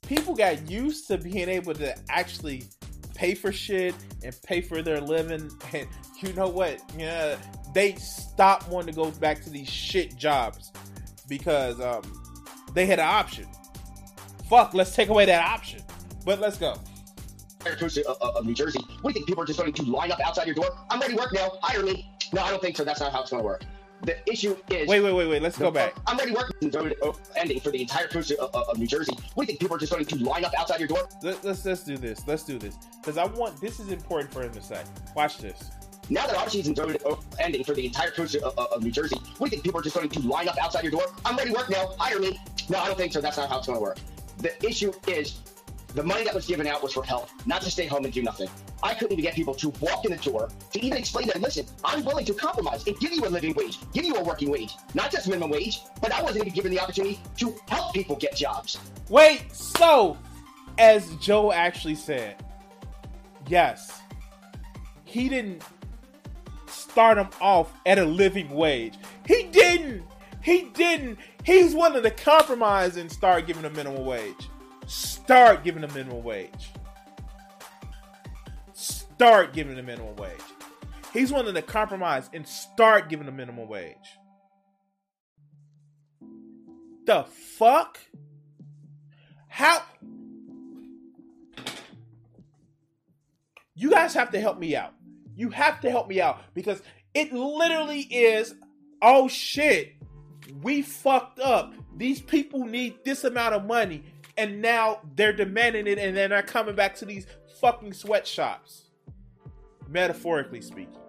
people 0.07 0.35
got 0.35 0.69
used 0.69 1.07
to 1.07 1.17
being 1.17 1.49
able 1.49 1.73
to 1.75 1.95
actually 2.09 2.63
pay 3.15 3.33
for 3.33 3.51
shit 3.51 3.95
and 4.23 4.35
pay 4.43 4.61
for 4.61 4.81
their 4.81 5.01
living, 5.01 5.49
and 5.73 5.87
you 6.21 6.33
know 6.33 6.49
what? 6.49 6.81
Yeah, 6.97 7.37
they 7.73 7.95
stopped 7.95 8.69
wanting 8.69 8.93
to 8.93 9.01
go 9.01 9.11
back 9.11 9.43
to 9.43 9.49
these 9.49 9.69
shit 9.69 10.15
jobs 10.15 10.71
because 11.27 11.79
um 11.81 12.03
they 12.75 12.85
had 12.85 12.99
an 12.99 13.07
option. 13.07 13.47
Fuck, 14.47 14.75
let's 14.75 14.93
take 14.93 15.09
away 15.09 15.25
that 15.25 15.43
option. 15.43 15.81
But 16.23 16.39
let's 16.39 16.57
go. 16.57 16.77
Of, 17.65 17.81
of 17.81 18.21
uh, 18.21 18.39
uh, 18.39 18.41
New 18.41 18.53
Jersey. 18.53 18.79
What 19.01 19.01
do 19.01 19.07
you 19.07 19.13
think 19.13 19.27
people 19.27 19.41
are 19.41 19.45
just 19.47 19.57
going 19.57 19.73
to 19.73 19.83
line 19.83 20.11
up 20.11 20.19
outside 20.23 20.45
your 20.45 20.53
door? 20.53 20.69
I'm 20.91 20.99
ready 20.99 21.15
to 21.15 21.19
work 21.19 21.33
now. 21.33 21.53
Hire 21.63 21.81
me. 21.81 22.11
No, 22.31 22.43
I 22.43 22.51
don't 22.51 22.61
think 22.61 22.77
so. 22.77 22.83
That's 22.83 22.99
not 22.99 23.11
how 23.11 23.21
it's 23.21 23.31
going 23.31 23.41
to 23.41 23.45
work. 23.45 23.63
The 24.03 24.17
issue 24.29 24.55
is. 24.69 24.87
Wait, 24.87 25.01
wait, 25.01 25.13
wait, 25.13 25.27
wait. 25.27 25.41
Let's 25.41 25.57
go 25.57 25.71
back. 25.71 25.95
Uh, 25.97 26.01
I'm 26.07 26.17
ready 26.17 26.31
to 26.31 26.37
work. 26.37 27.17
Ending 27.35 27.59
for 27.59 27.71
the 27.71 27.81
entire 27.81 28.07
coast 28.07 28.31
of, 28.31 28.77
New 28.77 28.85
Jersey. 28.85 29.13
What 29.33 29.47
do 29.47 29.53
you 29.53 29.57
think 29.57 29.59
people 29.61 29.77
are 29.77 29.79
just 29.79 29.91
going 29.91 30.05
to 30.05 30.15
line 30.17 30.45
up 30.45 30.51
outside 30.59 30.79
your 30.79 30.89
door? 30.89 31.07
Let, 31.23 31.43
let's 31.43 31.65
let's 31.65 31.83
do 31.83 31.97
this. 31.97 32.27
Let's 32.27 32.43
do 32.43 32.59
this 32.59 32.75
because 33.01 33.17
I 33.17 33.25
want. 33.25 33.59
This 33.59 33.79
is 33.79 33.89
important 33.89 34.31
for 34.31 34.43
him 34.43 34.51
to 34.51 34.61
say. 34.61 34.83
Watch 35.15 35.39
this. 35.39 35.71
Now 36.09 36.27
that 36.27 36.35
our 36.35 36.49
season's 36.49 36.79
ending 37.39 37.63
for 37.63 37.73
the 37.73 37.85
entire 37.85 38.11
coast 38.11 38.35
of, 38.35 38.57
of, 38.57 38.83
New 38.83 38.91
Jersey, 38.91 39.15
what 39.37 39.37
do 39.37 39.43
you 39.45 39.49
think 39.49 39.63
people 39.63 39.79
are 39.79 39.83
just 39.83 39.95
going 39.95 40.07
to 40.09 40.19
line 40.19 40.47
up 40.47 40.55
outside 40.61 40.83
your 40.83 40.91
door? 40.91 41.05
I'm 41.25 41.35
ready 41.35 41.49
to 41.49 41.55
work 41.55 41.69
now. 41.69 41.95
Hire 41.97 42.19
me. 42.19 42.39
No, 42.69 42.79
I 42.79 42.87
don't 42.87 42.97
think 42.97 43.13
so. 43.13 43.21
That's 43.21 43.37
not 43.37 43.49
how 43.49 43.59
it's 43.59 43.67
going 43.67 43.77
to 43.77 43.83
work. 43.83 43.97
The 44.39 44.65
issue 44.65 44.91
is 45.07 45.39
the 45.95 46.03
money 46.03 46.25
that 46.25 46.35
was 46.35 46.45
given 46.45 46.67
out 46.67 46.83
was 46.83 46.93
for 46.93 47.03
help, 47.03 47.29
not 47.45 47.61
to 47.61 47.71
stay 47.71 47.85
home 47.85 48.03
and 48.03 48.13
do 48.13 48.21
nothing. 48.21 48.49
I 48.83 48.93
couldn't 48.93 49.13
even 49.13 49.23
get 49.23 49.33
people 49.33 49.55
to 49.55 49.69
walk 49.79 50.03
in 50.03 50.11
the 50.11 50.17
door 50.17 50.49
to 50.73 50.85
even 50.85 50.97
explain 50.97 51.27
that, 51.27 51.41
listen, 51.41 51.65
I'm 51.85 52.03
willing 52.03 52.25
to 52.25 52.33
compromise 52.33 52.85
and 52.85 52.99
give 52.99 53.13
you 53.13 53.25
a 53.25 53.29
living 53.29 53.53
wage, 53.53 53.79
give 53.93 54.03
you 54.03 54.15
a 54.15 54.23
working 54.23 54.49
wage, 54.49 54.73
not 54.93 55.09
just 55.09 55.27
minimum 55.27 55.51
wage, 55.51 55.79
but 56.01 56.11
I 56.11 56.21
wasn't 56.21 56.43
even 56.43 56.53
given 56.53 56.71
the 56.71 56.79
opportunity 56.79 57.19
to 57.37 57.55
help 57.69 57.93
people 57.93 58.17
get 58.17 58.35
jobs. 58.35 58.77
Wait, 59.09 59.45
so, 59.53 60.17
as 60.77 61.15
Joe 61.15 61.53
actually 61.53 61.95
said, 61.95 62.43
yes, 63.47 64.01
he 65.05 65.29
didn't 65.29 65.63
start 66.67 67.17
him 67.17 67.29
off 67.39 67.71
at 67.85 67.99
a 67.99 68.05
living 68.05 68.49
wage. 68.49 68.95
He 69.25 69.43
didn't. 69.43 70.03
He 70.41 70.63
didn't. 70.73 71.19
He's 71.45 71.75
willing 71.75 72.01
to 72.01 72.09
compromise 72.09 72.97
and 72.97 73.11
start 73.11 73.45
giving 73.45 73.65
a 73.65 73.69
minimum 73.69 74.03
wage. 74.03 74.49
Start 74.87 75.63
giving 75.63 75.83
a 75.83 75.87
minimum 75.93 76.23
wage. 76.23 76.71
Start 78.73 79.53
giving 79.53 79.77
a 79.77 79.83
minimum 79.83 80.15
wage. 80.15 80.31
He's 81.13 81.31
willing 81.31 81.53
to 81.53 81.61
compromise 81.61 82.31
and 82.33 82.47
start 82.47 83.09
giving 83.09 83.27
a 83.27 83.31
minimum 83.31 83.67
wage. 83.67 83.95
The 87.05 87.25
fuck? 87.59 87.99
How? 89.47 89.83
You 93.75 93.91
guys 93.91 94.15
have 94.15 94.31
to 94.31 94.39
help 94.41 94.57
me 94.57 94.75
out. 94.75 94.95
You 95.35 95.51
have 95.51 95.79
to 95.81 95.91
help 95.91 96.07
me 96.07 96.19
out 96.19 96.41
because 96.55 96.81
it 97.13 97.31
literally 97.31 97.99
is 98.01 98.55
oh 99.01 99.27
shit, 99.27 99.94
we 100.61 100.81
fucked 100.81 101.39
up. 101.39 101.73
These 101.95 102.21
people 102.21 102.65
need 102.65 103.03
this 103.03 103.23
amount 103.23 103.55
of 103.55 103.65
money, 103.65 104.03
and 104.37 104.61
now 104.61 104.99
they're 105.15 105.33
demanding 105.33 105.87
it, 105.87 105.97
and 105.97 106.15
then 106.15 106.29
they're 106.29 106.43
coming 106.43 106.75
back 106.75 106.95
to 106.95 107.05
these 107.05 107.25
fucking 107.59 107.93
sweatshops, 107.93 108.89
metaphorically 109.87 110.61
speaking. 110.61 110.99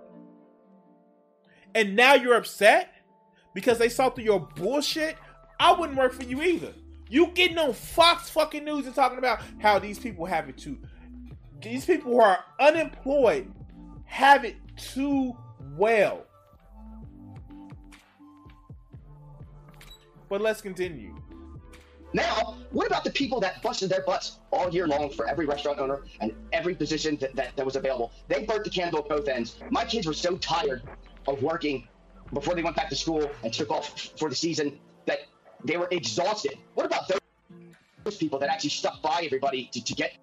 And 1.74 1.94
now 1.94 2.14
you're 2.14 2.36
upset 2.36 2.94
because 3.54 3.78
they 3.78 3.88
saw 3.88 4.10
through 4.10 4.24
your 4.24 4.40
bullshit. 4.40 5.16
I 5.60 5.72
wouldn't 5.72 5.98
work 5.98 6.12
for 6.12 6.24
you 6.24 6.42
either. 6.42 6.72
You 7.08 7.28
getting 7.28 7.58
on 7.58 7.72
Fox 7.72 8.30
fucking 8.30 8.64
News 8.64 8.86
and 8.86 8.94
talking 8.94 9.18
about 9.18 9.40
how 9.58 9.78
these 9.78 9.98
people 9.98 10.26
have 10.26 10.48
it 10.48 10.56
too. 10.56 10.78
These 11.60 11.84
people 11.84 12.12
who 12.12 12.20
are 12.20 12.38
unemployed 12.60 13.52
have 14.04 14.44
it 14.44 14.56
too 14.76 15.36
well. 15.76 16.26
But 20.28 20.40
let's 20.40 20.60
continue. 20.60 21.14
Now, 22.12 22.56
what 22.70 22.86
about 22.86 23.04
the 23.04 23.10
people 23.10 23.40
that 23.40 23.62
busted 23.62 23.90
their 23.90 24.02
butts 24.02 24.38
all 24.50 24.70
year 24.70 24.86
long 24.86 25.10
for 25.10 25.28
every 25.28 25.44
restaurant 25.44 25.78
owner 25.78 26.02
and 26.20 26.32
every 26.52 26.74
position 26.74 27.16
that, 27.16 27.34
that, 27.36 27.56
that 27.56 27.66
was 27.66 27.76
available? 27.76 28.12
They 28.28 28.44
burnt 28.44 28.64
the 28.64 28.70
candle 28.70 29.00
at 29.00 29.08
both 29.08 29.28
ends. 29.28 29.56
My 29.70 29.84
kids 29.84 30.06
were 30.06 30.14
so 30.14 30.36
tired 30.38 30.82
of 31.26 31.42
working 31.42 31.86
before 32.32 32.54
they 32.54 32.62
went 32.62 32.76
back 32.76 32.88
to 32.88 32.96
school 32.96 33.30
and 33.42 33.52
took 33.52 33.70
off 33.70 34.12
for 34.18 34.28
the 34.28 34.34
season 34.34 34.78
that 35.06 35.20
they 35.64 35.76
were 35.76 35.88
exhausted. 35.90 36.58
What 36.74 36.86
about 36.86 37.10
those 38.04 38.16
people 38.16 38.38
that 38.38 38.48
actually 38.48 38.70
stuck 38.70 39.02
by 39.02 39.22
everybody 39.24 39.68
to, 39.72 39.84
to 39.84 39.94
get? 39.94 40.16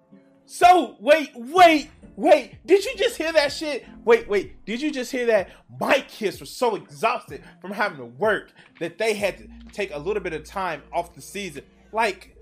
So, 0.46 0.96
wait, 1.00 1.30
wait, 1.34 1.90
Wait, 2.16 2.64
did 2.64 2.84
you 2.84 2.94
just 2.96 3.16
hear 3.16 3.32
that 3.32 3.52
shit? 3.52 3.84
Wait, 4.04 4.28
wait, 4.28 4.64
did 4.64 4.80
you 4.80 4.92
just 4.92 5.10
hear 5.10 5.26
that? 5.26 5.50
My 5.80 6.00
kids 6.00 6.38
were 6.38 6.46
so 6.46 6.76
exhausted 6.76 7.42
from 7.60 7.72
having 7.72 7.98
to 7.98 8.04
work 8.04 8.52
that 8.78 8.98
they 8.98 9.14
had 9.14 9.38
to 9.38 9.48
take 9.72 9.92
a 9.92 9.98
little 9.98 10.22
bit 10.22 10.32
of 10.32 10.44
time 10.44 10.82
off 10.92 11.14
the 11.14 11.20
season. 11.20 11.64
Like, 11.92 12.36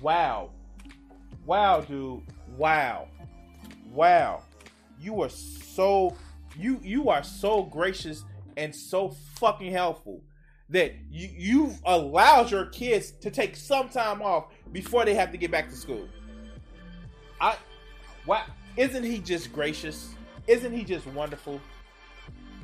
wow. 0.00 0.50
Wow, 1.44 1.82
dude. 1.82 2.22
Wow. 2.56 3.08
Wow. 3.92 4.42
You 5.00 5.22
are 5.22 5.28
so 5.28 6.16
you 6.58 6.80
you 6.82 7.10
are 7.10 7.22
so 7.22 7.62
gracious 7.62 8.24
and 8.56 8.74
so 8.74 9.10
fucking 9.38 9.70
helpful 9.70 10.22
that 10.70 10.94
you 11.10 11.28
you've 11.36 11.80
allowed 11.84 12.50
your 12.50 12.66
kids 12.66 13.12
to 13.12 13.30
take 13.30 13.54
some 13.54 13.88
time 13.88 14.22
off 14.22 14.46
before 14.72 15.04
they 15.04 15.14
have 15.14 15.30
to 15.30 15.38
get 15.38 15.50
back 15.50 15.68
to 15.68 15.76
school. 15.76 16.08
I 17.40 17.56
wow, 18.26 18.44
isn't 18.76 19.04
he 19.04 19.18
just 19.18 19.52
gracious? 19.52 20.14
Isn't 20.46 20.72
he 20.72 20.84
just 20.84 21.06
wonderful? 21.08 21.60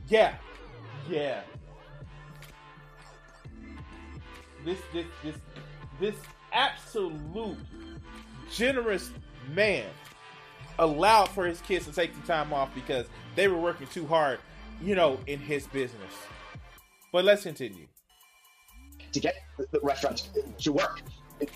Yeah. 0.09 0.35
Yeah. 1.09 1.43
This 4.65 4.79
this 4.93 5.07
this 5.23 5.37
this 6.01 6.15
absolute 6.53 7.59
generous 8.51 9.11
man 9.53 9.87
allowed 10.79 11.29
for 11.31 11.47
his 11.47 11.61
kids 11.61 11.87
to 11.87 11.93
take 11.93 12.15
the 12.19 12.27
time 12.27 12.53
off 12.53 12.75
because 12.75 13.07
they 13.35 13.49
were 13.49 13.59
working 13.59 13.87
too 13.89 14.07
hard, 14.07 14.39
you 14.81 14.95
know, 14.95 15.19
in 15.27 15.39
his 15.39 15.67
business. 15.69 16.13
But 17.13 17.25
let's 17.25 17.43
continue. 17.43 17.87
To 19.13 19.21
get 19.21 19.35
the 19.73 19.81
restaurants 19.83 20.31
to 20.59 20.73
work. 20.73 21.03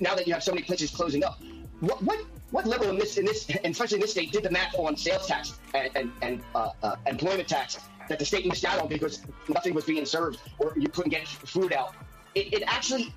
Now 0.00 0.14
that 0.14 0.26
you 0.26 0.32
have 0.34 0.42
so 0.42 0.52
many 0.52 0.62
places 0.62 0.90
closing 0.90 1.24
up, 1.24 1.40
what 1.80 2.02
what, 2.02 2.24
what 2.50 2.66
liberal 2.66 2.90
in 2.90 2.98
this 2.98 3.16
in 3.18 3.24
this 3.24 3.48
especially 3.64 3.96
in 3.96 4.00
this 4.00 4.12
state 4.12 4.32
did 4.32 4.42
the 4.42 4.50
math 4.50 4.74
on 4.78 4.96
sales 4.96 5.26
tax 5.26 5.58
and 5.74 5.90
and, 5.94 6.12
and 6.22 6.42
uh, 6.54 6.70
uh, 6.82 6.96
employment 7.06 7.48
tax 7.48 7.78
that 8.08 8.18
the 8.18 8.24
state 8.24 8.46
missed 8.46 8.64
out 8.64 8.80
on 8.80 8.88
because 8.88 9.22
nothing 9.48 9.74
was 9.74 9.84
being 9.84 10.06
served 10.06 10.40
or 10.58 10.72
you 10.76 10.88
couldn't 10.88 11.10
get 11.10 11.26
food 11.26 11.72
out? 11.72 11.94
It, 12.34 12.52
it 12.52 12.62
actually 12.66 13.12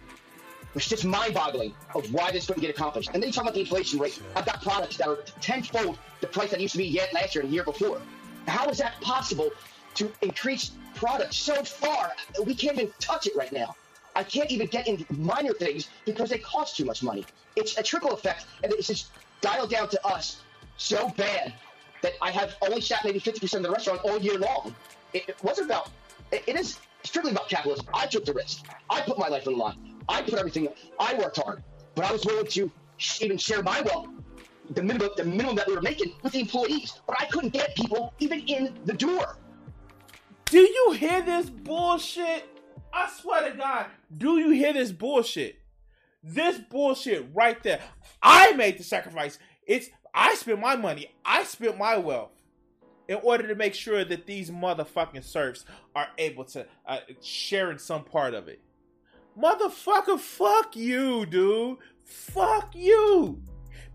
was 0.74 0.88
just 0.88 1.06
mind-boggling 1.06 1.74
of 1.96 2.12
why 2.14 2.32
this 2.32 2.46
couldn't 2.48 2.62
get 2.62 2.70
accomplished. 2.70 3.10
And 3.14 3.22
then 3.22 3.30
you 3.30 3.34
talk 3.34 3.44
about 3.44 3.56
the 3.56 3.62
inflation 3.62 4.00
rate. 4.00 4.22
I've 4.36 4.46
got 4.46 4.62
products 4.62 4.98
that 4.98 5.08
are 5.08 5.18
tenfold 5.42 5.98
the 6.22 6.28
price 6.28 6.52
that 6.52 6.60
used 6.60 6.74
to 6.74 6.78
be 6.78 6.86
yet 6.86 7.14
last 7.14 7.36
year 7.36 7.44
and 7.44 7.52
the 7.52 7.56
year 7.56 7.64
before. 7.64 8.02
How 8.48 8.68
is 8.70 8.78
that 8.78 9.00
possible 9.02 9.50
to 9.96 10.12
increase 10.22 10.72
products 10.96 11.38
so 11.38 11.64
far? 11.64 12.12
We 12.46 12.56
can't 12.56 12.78
even 12.78 12.94
touch 13.00 13.28
it 13.28 13.36
right 13.36 13.52
now. 13.52 13.76
I 14.20 14.24
can't 14.24 14.52
even 14.52 14.68
get 14.68 14.86
into 14.86 15.06
minor 15.14 15.54
things 15.54 15.88
because 16.04 16.30
they 16.30 16.40
cost 16.40 16.76
too 16.76 16.84
much 16.84 17.02
money. 17.02 17.26
It's 17.56 17.78
a 17.78 17.84
trickle 17.84 18.12
effect, 18.12 18.48
and 18.62 18.74
it's 18.74 18.88
just 18.88 19.12
dialed 19.40 19.70
down 19.70 19.88
to 19.88 20.06
us 20.06 20.42
so 20.76 21.08
bad 21.16 21.54
that 22.02 22.12
I 22.22 22.30
have 22.32 22.58
only 22.62 22.82
sat 22.82 23.06
maybe 23.06 23.22
50% 23.22 23.54
of 23.54 23.64
the 23.64 23.72
restaurant 23.72 24.02
all 24.04 24.18
year 24.20 24.38
long. 24.38 24.76
It, 25.14 25.30
it 25.30 25.42
wasn't 25.42 25.68
about, 25.68 25.90
it, 26.34 26.44
it 26.48 26.58
is 26.58 26.80
strictly 27.04 27.32
about 27.32 27.48
capitalism. 27.48 27.86
I 27.94 28.08
took 28.08 28.26
the 28.26 28.34
risk. 28.34 28.66
I 28.90 29.00
put 29.00 29.18
my 29.18 29.30
life 29.30 29.48
on 29.48 29.54
the 29.54 29.60
line. 29.60 29.96
I 30.10 30.22
put 30.22 30.34
everything. 30.34 30.68
I 31.00 31.14
worked 31.14 31.38
hard, 31.38 31.64
but 31.96 32.04
I 32.04 32.12
was 32.12 32.26
willing 32.26 32.48
to 32.48 32.70
even 33.22 33.38
share 33.38 33.64
my 33.64 33.80
wealth, 33.84 34.10
the 34.72 34.84
minimum, 34.84 35.12
the 35.16 35.24
minimum 35.24 35.56
that 35.56 35.68
we 35.68 35.76
were 35.76 35.82
making 35.82 36.12
with 36.24 36.34
the 36.34 36.42
employees. 36.42 37.00
But 37.08 37.16
I 37.22 37.26
couldn't 37.28 37.54
get 37.54 37.74
people 37.74 38.14
even 38.20 38.42
in 38.42 38.78
the 38.84 38.94
door. 38.94 39.38
Do 40.44 40.60
you 40.60 40.92
hear 40.92 41.22
this 41.22 41.50
bullshit? 41.50 42.49
I 42.94 43.10
swear 43.10 43.52
to 43.52 43.58
God, 43.58 43.88
do 44.16 44.38
you 44.38 44.52
hear 44.52 44.74
this 44.74 44.92
bullshit? 44.92 45.60
This 46.24 46.58
bullshit 46.58 47.30
right 47.34 47.62
there. 47.64 47.82
I 48.22 48.52
made 48.54 48.78
the 48.78 48.84
sacrifice. 48.84 49.40
It's 49.66 49.90
I 50.14 50.36
spent 50.36 50.60
my 50.60 50.76
money. 50.76 51.12
I 51.24 51.44
spent 51.44 51.78
my 51.78 51.98
wealth 51.98 52.32
in 53.08 53.20
order 53.24 53.48
to 53.48 53.56
make 53.56 53.74
sure 53.74 54.04
that 54.06 54.26
these 54.26 54.52
motherfucking 54.52 55.24
serfs 55.24 55.66
are 55.96 56.08
able 56.18 56.44
to 56.46 56.66
uh, 56.86 57.00
share 57.22 57.72
in 57.72 57.80
some 57.80 58.04
part 58.04 58.34
of 58.34 58.48
it. 58.48 58.62
Motherfucker, 59.38 60.20
fuck 60.20 60.76
you, 60.76 61.26
dude. 61.26 61.78
Fuck 62.04 62.76
you. 62.76 63.42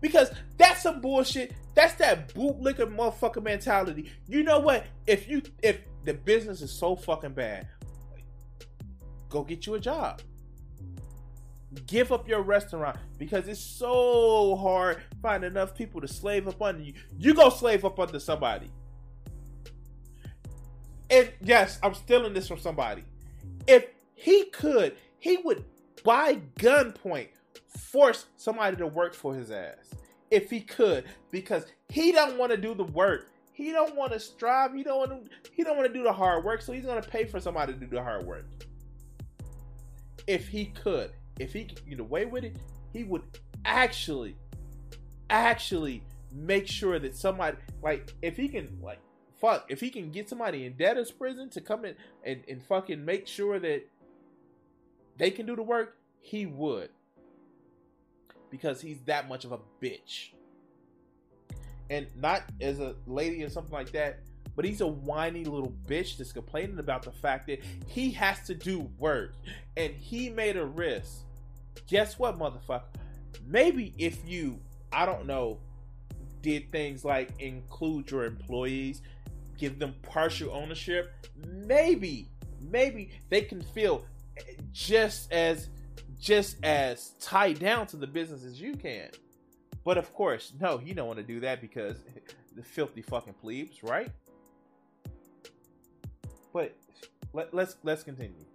Because 0.01 0.31
that's 0.57 0.83
some 0.83 1.01
bullshit. 1.01 1.53
That's 1.75 1.93
that 1.95 2.33
bootlicker 2.33 2.93
motherfucker 2.93 3.43
mentality. 3.43 4.11
You 4.27 4.43
know 4.43 4.59
what? 4.59 4.85
If 5.07 5.27
you 5.27 5.41
if 5.61 5.79
the 6.03 6.13
business 6.13 6.61
is 6.61 6.71
so 6.71 6.95
fucking 6.95 7.33
bad, 7.33 7.67
go 9.29 9.43
get 9.43 9.65
you 9.65 9.75
a 9.75 9.79
job. 9.79 10.21
Give 11.87 12.11
up 12.11 12.27
your 12.27 12.41
restaurant 12.41 12.97
because 13.17 13.47
it's 13.47 13.59
so 13.59 14.55
hard 14.55 15.01
find 15.21 15.43
enough 15.43 15.75
people 15.75 15.99
to 16.01 16.07
slave 16.07 16.47
up 16.47 16.61
under 16.61 16.81
you. 16.81 16.93
You 17.17 17.33
go 17.33 17.49
slave 17.49 17.83
up 17.83 17.99
under 17.99 18.19
somebody. 18.19 18.71
And 21.09 21.31
yes, 21.41 21.79
I'm 21.83 21.93
stealing 21.93 22.33
this 22.33 22.47
from 22.47 22.59
somebody. 22.59 23.03
If 23.67 23.87
he 24.13 24.45
could, 24.45 24.95
he 25.19 25.37
would 25.37 25.65
by 26.03 26.35
gunpoint 26.57 27.29
force 27.67 28.27
somebody 28.37 28.77
to 28.77 28.87
work 28.87 29.13
for 29.13 29.33
his 29.33 29.51
ass 29.51 29.93
if 30.31 30.49
he 30.49 30.61
could 30.61 31.03
because 31.31 31.65
he 31.89 32.11
don't 32.11 32.37
want 32.37 32.51
to 32.51 32.57
do 32.57 32.73
the 32.73 32.83
work 32.83 33.31
he 33.53 33.71
don't 33.71 33.95
want 33.95 34.11
to 34.11 34.19
strive 34.19 34.73
he 34.73 34.83
don't 34.83 34.97
want 34.97 35.11
to 35.11 35.31
he 35.51 35.63
don't 35.63 35.77
want 35.77 35.87
to 35.87 35.93
do 35.93 36.03
the 36.03 36.11
hard 36.11 36.43
work 36.43 36.61
so 36.61 36.71
he's 36.71 36.85
going 36.85 37.01
to 37.01 37.09
pay 37.09 37.25
for 37.25 37.39
somebody 37.39 37.73
to 37.73 37.79
do 37.79 37.87
the 37.87 38.01
hard 38.01 38.25
work 38.25 38.45
if 40.27 40.47
he 40.47 40.65
could 40.65 41.11
if 41.39 41.53
he 41.53 41.65
could 41.65 41.87
get 41.87 41.99
away 41.99 42.25
with 42.25 42.43
it 42.43 42.55
he 42.93 43.03
would 43.03 43.23
actually 43.65 44.35
actually 45.29 46.03
make 46.31 46.67
sure 46.67 46.99
that 46.99 47.15
somebody 47.15 47.57
like 47.81 48.13
if 48.21 48.35
he 48.37 48.47
can 48.47 48.77
like 48.81 48.99
fuck 49.39 49.65
if 49.69 49.79
he 49.79 49.89
can 49.89 50.11
get 50.11 50.29
somebody 50.29 50.65
in 50.65 50.73
debtor's 50.73 51.11
prison 51.11 51.49
to 51.49 51.61
come 51.61 51.85
in 51.85 51.95
and, 52.23 52.43
and 52.47 52.63
fucking 52.63 53.03
make 53.03 53.27
sure 53.27 53.59
that 53.59 53.83
they 55.17 55.31
can 55.31 55.45
do 55.45 55.55
the 55.55 55.63
work, 55.63 55.97
he 56.19 56.45
would. 56.45 56.89
Because 58.49 58.81
he's 58.81 58.99
that 59.05 59.27
much 59.27 59.45
of 59.45 59.51
a 59.51 59.59
bitch. 59.81 60.29
And 61.89 62.07
not 62.15 62.43
as 62.61 62.79
a 62.79 62.95
lady 63.05 63.43
or 63.43 63.49
something 63.49 63.73
like 63.73 63.91
that, 63.91 64.19
but 64.55 64.65
he's 64.65 64.81
a 64.81 64.87
whiny 64.87 65.43
little 65.43 65.73
bitch 65.87 66.17
that's 66.17 66.31
complaining 66.31 66.79
about 66.79 67.03
the 67.03 67.11
fact 67.11 67.47
that 67.47 67.61
he 67.87 68.11
has 68.11 68.41
to 68.47 68.55
do 68.55 68.89
work 68.97 69.33
and 69.77 69.93
he 69.93 70.29
made 70.29 70.57
a 70.57 70.65
risk. 70.65 71.23
Guess 71.87 72.17
what, 72.17 72.39
motherfucker? 72.39 72.83
Maybe 73.45 73.93
if 73.97 74.17
you, 74.25 74.59
I 74.91 75.05
don't 75.05 75.27
know, 75.27 75.59
did 76.41 76.71
things 76.71 77.03
like 77.03 77.29
include 77.39 78.09
your 78.11 78.25
employees, 78.25 79.01
give 79.57 79.79
them 79.79 79.95
partial 80.03 80.51
ownership, 80.51 81.11
maybe, 81.35 82.29
maybe 82.61 83.11
they 83.29 83.41
can 83.41 83.61
feel 83.61 84.05
just 84.71 85.31
as 85.31 85.69
just 86.19 86.57
as 86.63 87.11
tied 87.19 87.59
down 87.59 87.87
to 87.87 87.97
the 87.97 88.07
business 88.07 88.43
as 88.43 88.59
you 88.59 88.75
can. 88.75 89.09
But 89.83 89.97
of 89.97 90.11
course, 90.13 90.53
no, 90.59 90.81
you 90.83 90.93
don't 90.93 91.07
want 91.07 91.19
to 91.19 91.25
do 91.25 91.39
that 91.41 91.61
because 91.61 91.97
the 92.55 92.63
filthy 92.63 93.01
fucking 93.01 93.35
plebes, 93.35 93.83
right? 93.83 94.11
But 96.55 96.73
let, 97.33 97.53
let's 97.53 97.75
let's 97.83 98.01
continue. 98.01 98.45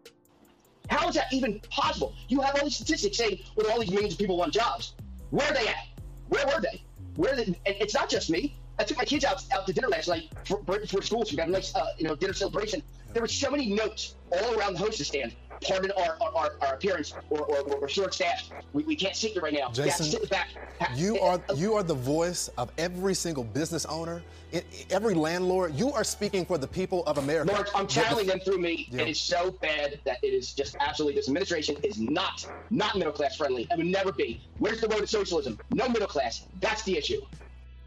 How 0.88 1.06
is 1.10 1.16
that 1.16 1.30
even 1.34 1.60
possible? 1.68 2.14
You 2.28 2.40
have 2.40 2.54
all 2.56 2.64
these 2.64 2.76
statistics 2.76 3.18
saying, 3.18 3.40
"Well, 3.56 3.70
all 3.70 3.78
these 3.78 3.90
millions 3.90 4.14
of 4.14 4.18
people 4.18 4.38
want 4.38 4.54
jobs." 4.54 4.94
Where 5.28 5.46
are 5.46 5.52
they 5.52 5.68
at? 5.68 5.86
Where 6.30 6.46
were 6.46 6.62
they? 6.62 6.82
Where? 7.16 7.36
They, 7.36 7.44
and 7.44 7.56
it's 7.66 7.92
not 7.92 8.08
just 8.08 8.30
me. 8.30 8.56
I 8.78 8.84
took 8.84 8.96
my 8.96 9.04
kids 9.04 9.26
out 9.26 9.44
out 9.52 9.66
to 9.66 9.74
dinner 9.74 9.88
last 9.88 10.08
night 10.08 10.30
for, 10.46 10.62
for 10.86 11.02
school. 11.02 11.26
So 11.26 11.32
we 11.32 11.36
got 11.36 11.48
a 11.48 11.50
nice, 11.50 11.74
uh, 11.76 11.88
you 11.98 12.08
know, 12.08 12.16
dinner 12.16 12.32
celebration. 12.32 12.82
There 13.12 13.20
were 13.20 13.28
so 13.28 13.50
many 13.50 13.66
notes 13.66 14.14
all 14.32 14.58
around 14.58 14.72
the 14.72 14.78
hostess 14.78 15.08
stand 15.08 15.36
pardon 15.60 15.90
our, 15.92 16.16
our, 16.34 16.50
our 16.60 16.74
appearance 16.74 17.14
or, 17.30 17.40
or, 17.40 17.74
or, 17.74 17.88
short 17.88 18.14
staffed. 18.14 18.52
We, 18.72 18.84
we 18.84 18.96
can't 18.96 19.14
sit 19.14 19.32
here 19.32 19.42
right 19.42 19.52
now. 19.52 19.70
Jason, 19.70 20.20
you 20.94 21.18
are 21.20 21.40
you 21.54 21.74
are 21.74 21.82
the 21.82 21.94
voice 21.94 22.48
of 22.56 22.70
every 22.78 23.14
single 23.14 23.44
business 23.44 23.84
owner, 23.86 24.22
every 24.90 25.14
landlord. 25.14 25.74
You 25.74 25.92
are 25.92 26.04
speaking 26.04 26.44
for 26.44 26.58
the 26.58 26.66
people 26.66 27.04
of 27.06 27.18
America. 27.18 27.52
Lord, 27.52 27.68
I'm 27.74 27.86
channeling 27.86 28.26
them 28.26 28.40
through 28.40 28.58
me. 28.58 28.88
Yeah. 28.90 29.02
It 29.02 29.08
is 29.08 29.20
so 29.20 29.50
bad 29.50 30.00
that 30.04 30.18
it 30.22 30.28
is 30.28 30.52
just 30.52 30.76
absolutely. 30.80 31.16
This 31.16 31.28
administration 31.28 31.76
is 31.82 31.98
not 32.00 32.46
not 32.70 32.96
middle 32.96 33.12
class 33.12 33.36
friendly. 33.36 33.66
It 33.70 33.76
would 33.76 33.86
never 33.86 34.12
be. 34.12 34.40
Where's 34.58 34.80
the 34.80 34.88
road 34.88 35.00
to 35.00 35.06
socialism? 35.06 35.58
No 35.70 35.88
middle 35.88 36.08
class. 36.08 36.46
That's 36.60 36.82
the 36.84 36.96
issue. 36.96 37.20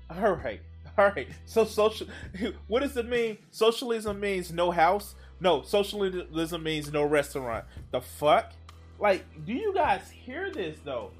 All 0.09 0.33
right. 0.33 0.61
All 0.97 1.05
right. 1.05 1.27
So 1.45 1.65
social 1.65 2.07
what 2.67 2.81
does 2.81 2.95
it 2.97 3.07
mean? 3.07 3.37
Socialism 3.51 4.19
means 4.19 4.51
no 4.51 4.69
house. 4.71 5.15
No, 5.43 5.61
socialism 5.61 6.63
means 6.63 6.89
no 6.93 7.03
restaurant. 7.03 7.65
The 7.91 7.99
fuck? 7.99 8.53
Like, 8.97 9.25
do 9.45 9.51
you 9.51 9.73
guys 9.73 10.09
hear 10.09 10.49
this 10.49 10.77
though? 10.85 11.11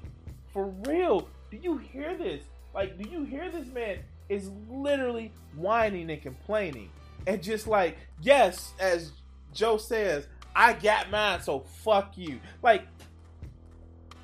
For 0.50 0.68
real? 0.86 1.28
Do 1.50 1.58
you 1.60 1.76
hear 1.76 2.16
this? 2.16 2.42
Like, 2.74 2.96
do 2.96 3.06
you 3.06 3.24
hear 3.24 3.50
this 3.50 3.68
man 3.68 3.98
is 4.30 4.50
literally 4.70 5.30
whining 5.54 6.10
and 6.10 6.22
complaining? 6.22 6.88
And 7.26 7.42
just 7.42 7.66
like, 7.66 7.98
yes, 8.22 8.72
as 8.80 9.12
Joe 9.52 9.76
says, 9.76 10.26
I 10.56 10.72
got 10.72 11.10
mine, 11.10 11.42
so 11.42 11.60
fuck 11.60 12.16
you. 12.16 12.40
Like, 12.62 12.86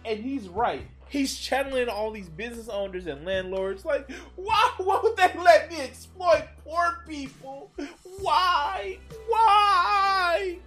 and 0.06 0.18
he's 0.18 0.48
right. 0.48 0.86
He's 1.10 1.36
channeling 1.36 1.88
all 1.88 2.10
these 2.10 2.28
business 2.28 2.68
owners 2.68 3.06
and 3.06 3.26
landlords. 3.26 3.84
Like, 3.84 4.10
why 4.36 4.70
won't 4.78 5.16
they 5.16 5.30
let 5.44 5.70
me 5.70 5.80
exploit 5.82 6.44
poor 6.64 7.02
people? 7.06 7.70
Why? 8.20 8.98
Why? 9.28 10.58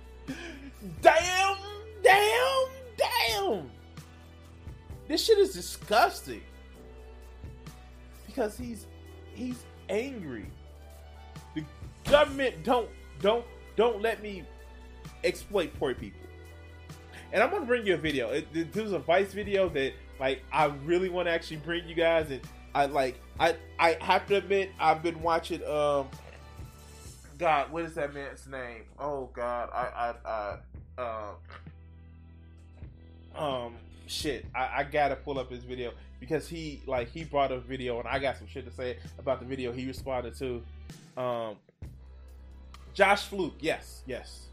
Damn, 1.01 1.57
damn, 2.03 2.65
damn. 2.97 3.71
This 5.07 5.23
shit 5.23 5.39
is 5.39 5.53
disgusting. 5.53 6.43
Because 8.27 8.57
he's 8.57 8.85
he's 9.33 9.63
angry. 9.89 10.47
The 11.55 11.63
government 12.09 12.63
don't 12.63 12.89
don't 13.21 13.45
don't 13.75 14.01
let 14.01 14.21
me 14.21 14.43
exploit 15.23 15.71
poor 15.79 15.93
people. 15.93 16.19
And 17.31 17.41
I'm 17.41 17.49
gonna 17.49 17.65
bring 17.65 17.85
you 17.85 17.93
a 17.93 17.97
video. 17.97 18.29
It, 18.29 18.73
there 18.73 18.83
was 18.83 18.93
a 18.93 18.99
Vice 18.99 19.33
video 19.33 19.69
that 19.69 19.93
like 20.19 20.43
I 20.51 20.65
really 20.85 21.09
want 21.09 21.27
to 21.27 21.31
actually 21.31 21.57
bring 21.57 21.87
you 21.87 21.95
guys, 21.95 22.29
and 22.31 22.41
I 22.75 22.85
like 22.85 23.19
I 23.39 23.55
I 23.79 23.97
have 24.01 24.27
to 24.27 24.35
admit 24.35 24.71
I've 24.79 25.03
been 25.03 25.21
watching 25.21 25.63
um 25.65 26.07
God 27.37 27.71
what 27.71 27.83
is 27.83 27.95
that 27.95 28.13
man's 28.13 28.47
name? 28.47 28.83
Oh 28.99 29.29
God 29.33 29.69
I 29.73 30.13
I 30.27 30.57
I 30.97 31.35
um 33.35 33.43
um 33.43 33.75
shit 34.05 34.45
I, 34.53 34.69
I 34.77 34.83
gotta 34.83 35.15
pull 35.15 35.39
up 35.39 35.49
his 35.49 35.63
video 35.63 35.91
because 36.19 36.47
he 36.47 36.81
like 36.85 37.09
he 37.09 37.23
brought 37.23 37.51
a 37.51 37.59
video 37.59 37.99
and 37.99 38.07
I 38.07 38.19
got 38.19 38.37
some 38.37 38.47
shit 38.47 38.65
to 38.65 38.71
say 38.71 38.97
about 39.19 39.39
the 39.39 39.45
video 39.45 39.71
he 39.71 39.85
responded 39.85 40.35
to. 40.35 40.63
Um, 41.17 41.57
Josh 42.93 43.23
Fluke, 43.23 43.55
yes, 43.59 44.03
yes, 44.05 44.47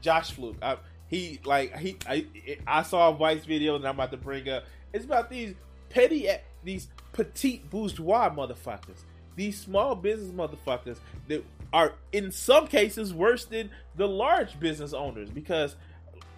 Josh 0.00 0.32
Fluke. 0.32 0.56
I, 0.60 0.76
he 1.06 1.40
like 1.44 1.76
he 1.78 1.96
I 2.06 2.26
I 2.66 2.82
saw 2.82 3.10
a 3.10 3.14
Vice 3.14 3.44
video 3.44 3.78
that 3.78 3.88
I'm 3.88 3.94
about 3.94 4.10
to 4.10 4.16
bring 4.16 4.48
up. 4.48 4.64
It's 4.94 5.04
about 5.04 5.28
these 5.28 5.54
petty 5.90 6.28
these 6.62 6.88
petite 7.12 7.68
bourgeois 7.68 8.30
motherfuckers, 8.30 9.02
these 9.36 9.60
small 9.60 9.94
business 9.94 10.30
motherfuckers 10.30 10.96
that 11.28 11.44
are 11.74 11.92
in 12.12 12.32
some 12.32 12.66
cases 12.66 13.12
worse 13.12 13.44
than 13.44 13.68
the 13.96 14.08
large 14.08 14.58
business 14.58 14.94
owners 14.94 15.28
because 15.28 15.76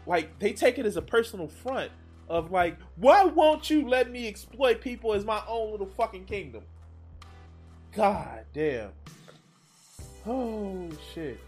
like 0.06 0.36
they 0.40 0.52
take 0.52 0.78
it 0.78 0.86
as 0.86 0.96
a 0.96 1.02
personal 1.02 1.46
front 1.46 1.92
of 2.28 2.50
like 2.50 2.76
why 2.96 3.22
won't 3.22 3.70
you 3.70 3.88
let 3.88 4.10
me 4.10 4.26
exploit 4.26 4.80
people 4.80 5.12
as 5.12 5.24
my 5.24 5.40
own 5.46 5.70
little 5.70 5.86
fucking 5.86 6.24
kingdom 6.24 6.62
god 7.92 8.44
damn 8.52 8.90
oh 10.26 10.88
shit 11.14 11.38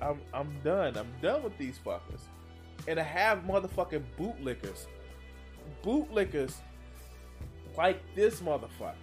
I'm 0.00 0.20
I'm 0.32 0.54
done. 0.64 0.96
I'm 0.96 1.12
done 1.20 1.42
with 1.42 1.56
these 1.58 1.78
fuckers. 1.84 2.22
And 2.88 2.96
to 2.96 3.02
have 3.02 3.44
motherfucking 3.44 4.02
bootlickers, 4.18 4.86
bootlickers 5.84 6.54
like 7.76 8.02
this 8.14 8.40
motherfucker, 8.40 8.94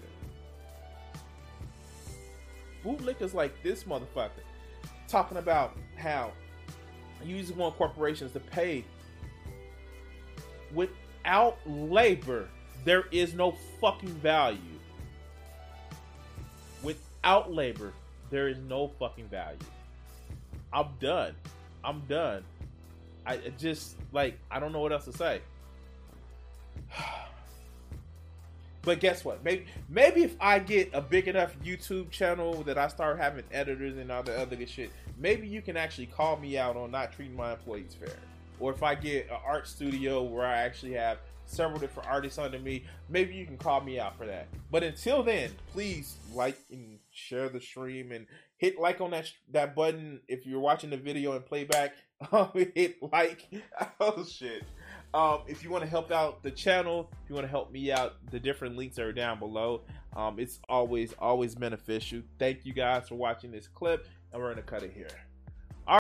bootlickers 2.84 3.34
like 3.34 3.62
this 3.64 3.84
motherfucker, 3.84 4.30
talking 5.08 5.38
about 5.38 5.78
how 5.96 6.32
you 7.24 7.40
just 7.40 7.56
want 7.56 7.76
corporations 7.78 8.32
to 8.34 8.40
pay 8.40 8.84
without 10.74 11.58
labor. 11.66 12.48
There 12.86 13.06
is 13.12 13.34
no 13.34 13.52
fucking 13.82 14.10
value. 14.10 14.60
Without 16.84 17.52
labor, 17.52 17.94
there 18.30 18.48
is 18.48 18.58
no 18.60 18.90
fucking 19.00 19.28
value. 19.28 19.58
I'm 20.72 20.90
done. 21.00 21.36
I'm 21.84 22.02
done. 22.08 22.44
I 23.28 23.40
just 23.58 23.98
like 24.12 24.40
I 24.50 24.60
don't 24.60 24.72
know 24.72 24.80
what 24.80 24.92
else 24.92 25.06
to 25.06 25.14
say. 25.14 25.42
But 28.84 29.02
guess 29.02 29.26
what? 29.26 29.44
Maybe 29.44 29.66
maybe 29.90 30.24
if 30.24 30.38
I 30.40 30.60
get 30.60 30.92
a 30.94 31.02
big 31.02 31.28
enough 31.28 31.54
YouTube 31.60 32.10
channel 32.10 32.64
that 32.64 32.78
I 32.78 32.88
start 32.88 33.20
having 33.20 33.44
editors 33.52 33.98
and 33.98 34.10
all 34.10 34.24
the 34.24 34.40
other 34.40 34.56
good 34.56 34.70
shit, 34.70 34.92
maybe 35.18 35.46
you 35.46 35.62
can 35.62 35.76
actually 35.76 36.06
call 36.06 36.38
me 36.38 36.58
out 36.58 36.78
on 36.78 36.92
not 36.92 37.12
treating 37.12 37.36
my 37.36 37.52
employees 37.52 37.98
fair. 38.00 38.16
Or 38.62 38.72
if 38.72 38.84
I 38.84 38.96
get 38.96 39.30
an 39.30 39.40
art 39.46 39.68
studio 39.68 40.24
where 40.24 40.46
I 40.46 40.60
actually 40.60 40.94
have 40.94 41.18
several 41.44 41.80
different 41.80 42.08
artists 42.08 42.40
under 42.40 42.60
me, 42.60 42.86
maybe 43.10 43.34
you 43.34 43.46
can 43.46 43.58
call 43.58 43.82
me 43.82 44.00
out 44.00 44.18
for 44.18 44.26
that. 44.26 44.48
But 44.72 44.84
until 44.84 45.22
then, 45.22 45.52
please 45.74 46.16
like 46.34 46.58
and 46.72 47.00
share 47.12 47.50
the 47.50 47.60
stream 47.60 48.14
and 48.14 48.26
hit 48.58 48.80
like 48.80 49.02
on 49.02 49.12
that 49.12 49.30
that 49.52 49.76
button 49.76 50.22
if 50.28 50.46
you're 50.46 50.60
watching 50.60 50.92
the 50.92 50.98
video 50.98 51.34
and 51.34 51.46
playback. 51.46 51.94
Um, 52.32 52.50
hit 52.54 52.98
like. 53.02 53.48
Oh 54.00 54.24
shit. 54.26 54.64
Um, 55.14 55.42
if 55.48 55.64
you 55.64 55.70
want 55.70 55.84
to 55.84 55.90
help 55.90 56.12
out 56.12 56.44
the 56.44 56.52
channel, 56.52 57.10
if 57.24 57.30
you 57.30 57.36
want 57.36 57.46
to 57.46 57.50
help 57.50 57.72
me 57.72 57.92
out, 57.92 58.16
the 58.32 58.40
different 58.40 58.76
links 58.76 59.00
are 59.00 59.12
down 59.14 59.40
below. 59.40 59.82
Um, 60.16 60.40
it's 60.40 60.60
always 60.68 61.14
always 61.20 61.56
beneficial. 61.56 62.22
Thank 62.40 62.66
you 62.66 62.74
guys 62.74 63.08
for 63.08 63.16
watching 63.16 63.52
this 63.52 63.68
clip, 63.68 64.08
and 64.34 64.42
we're 64.42 64.50
gonna 64.50 64.64
cut 64.64 64.84
it 64.84 64.94
here. 64.94 65.27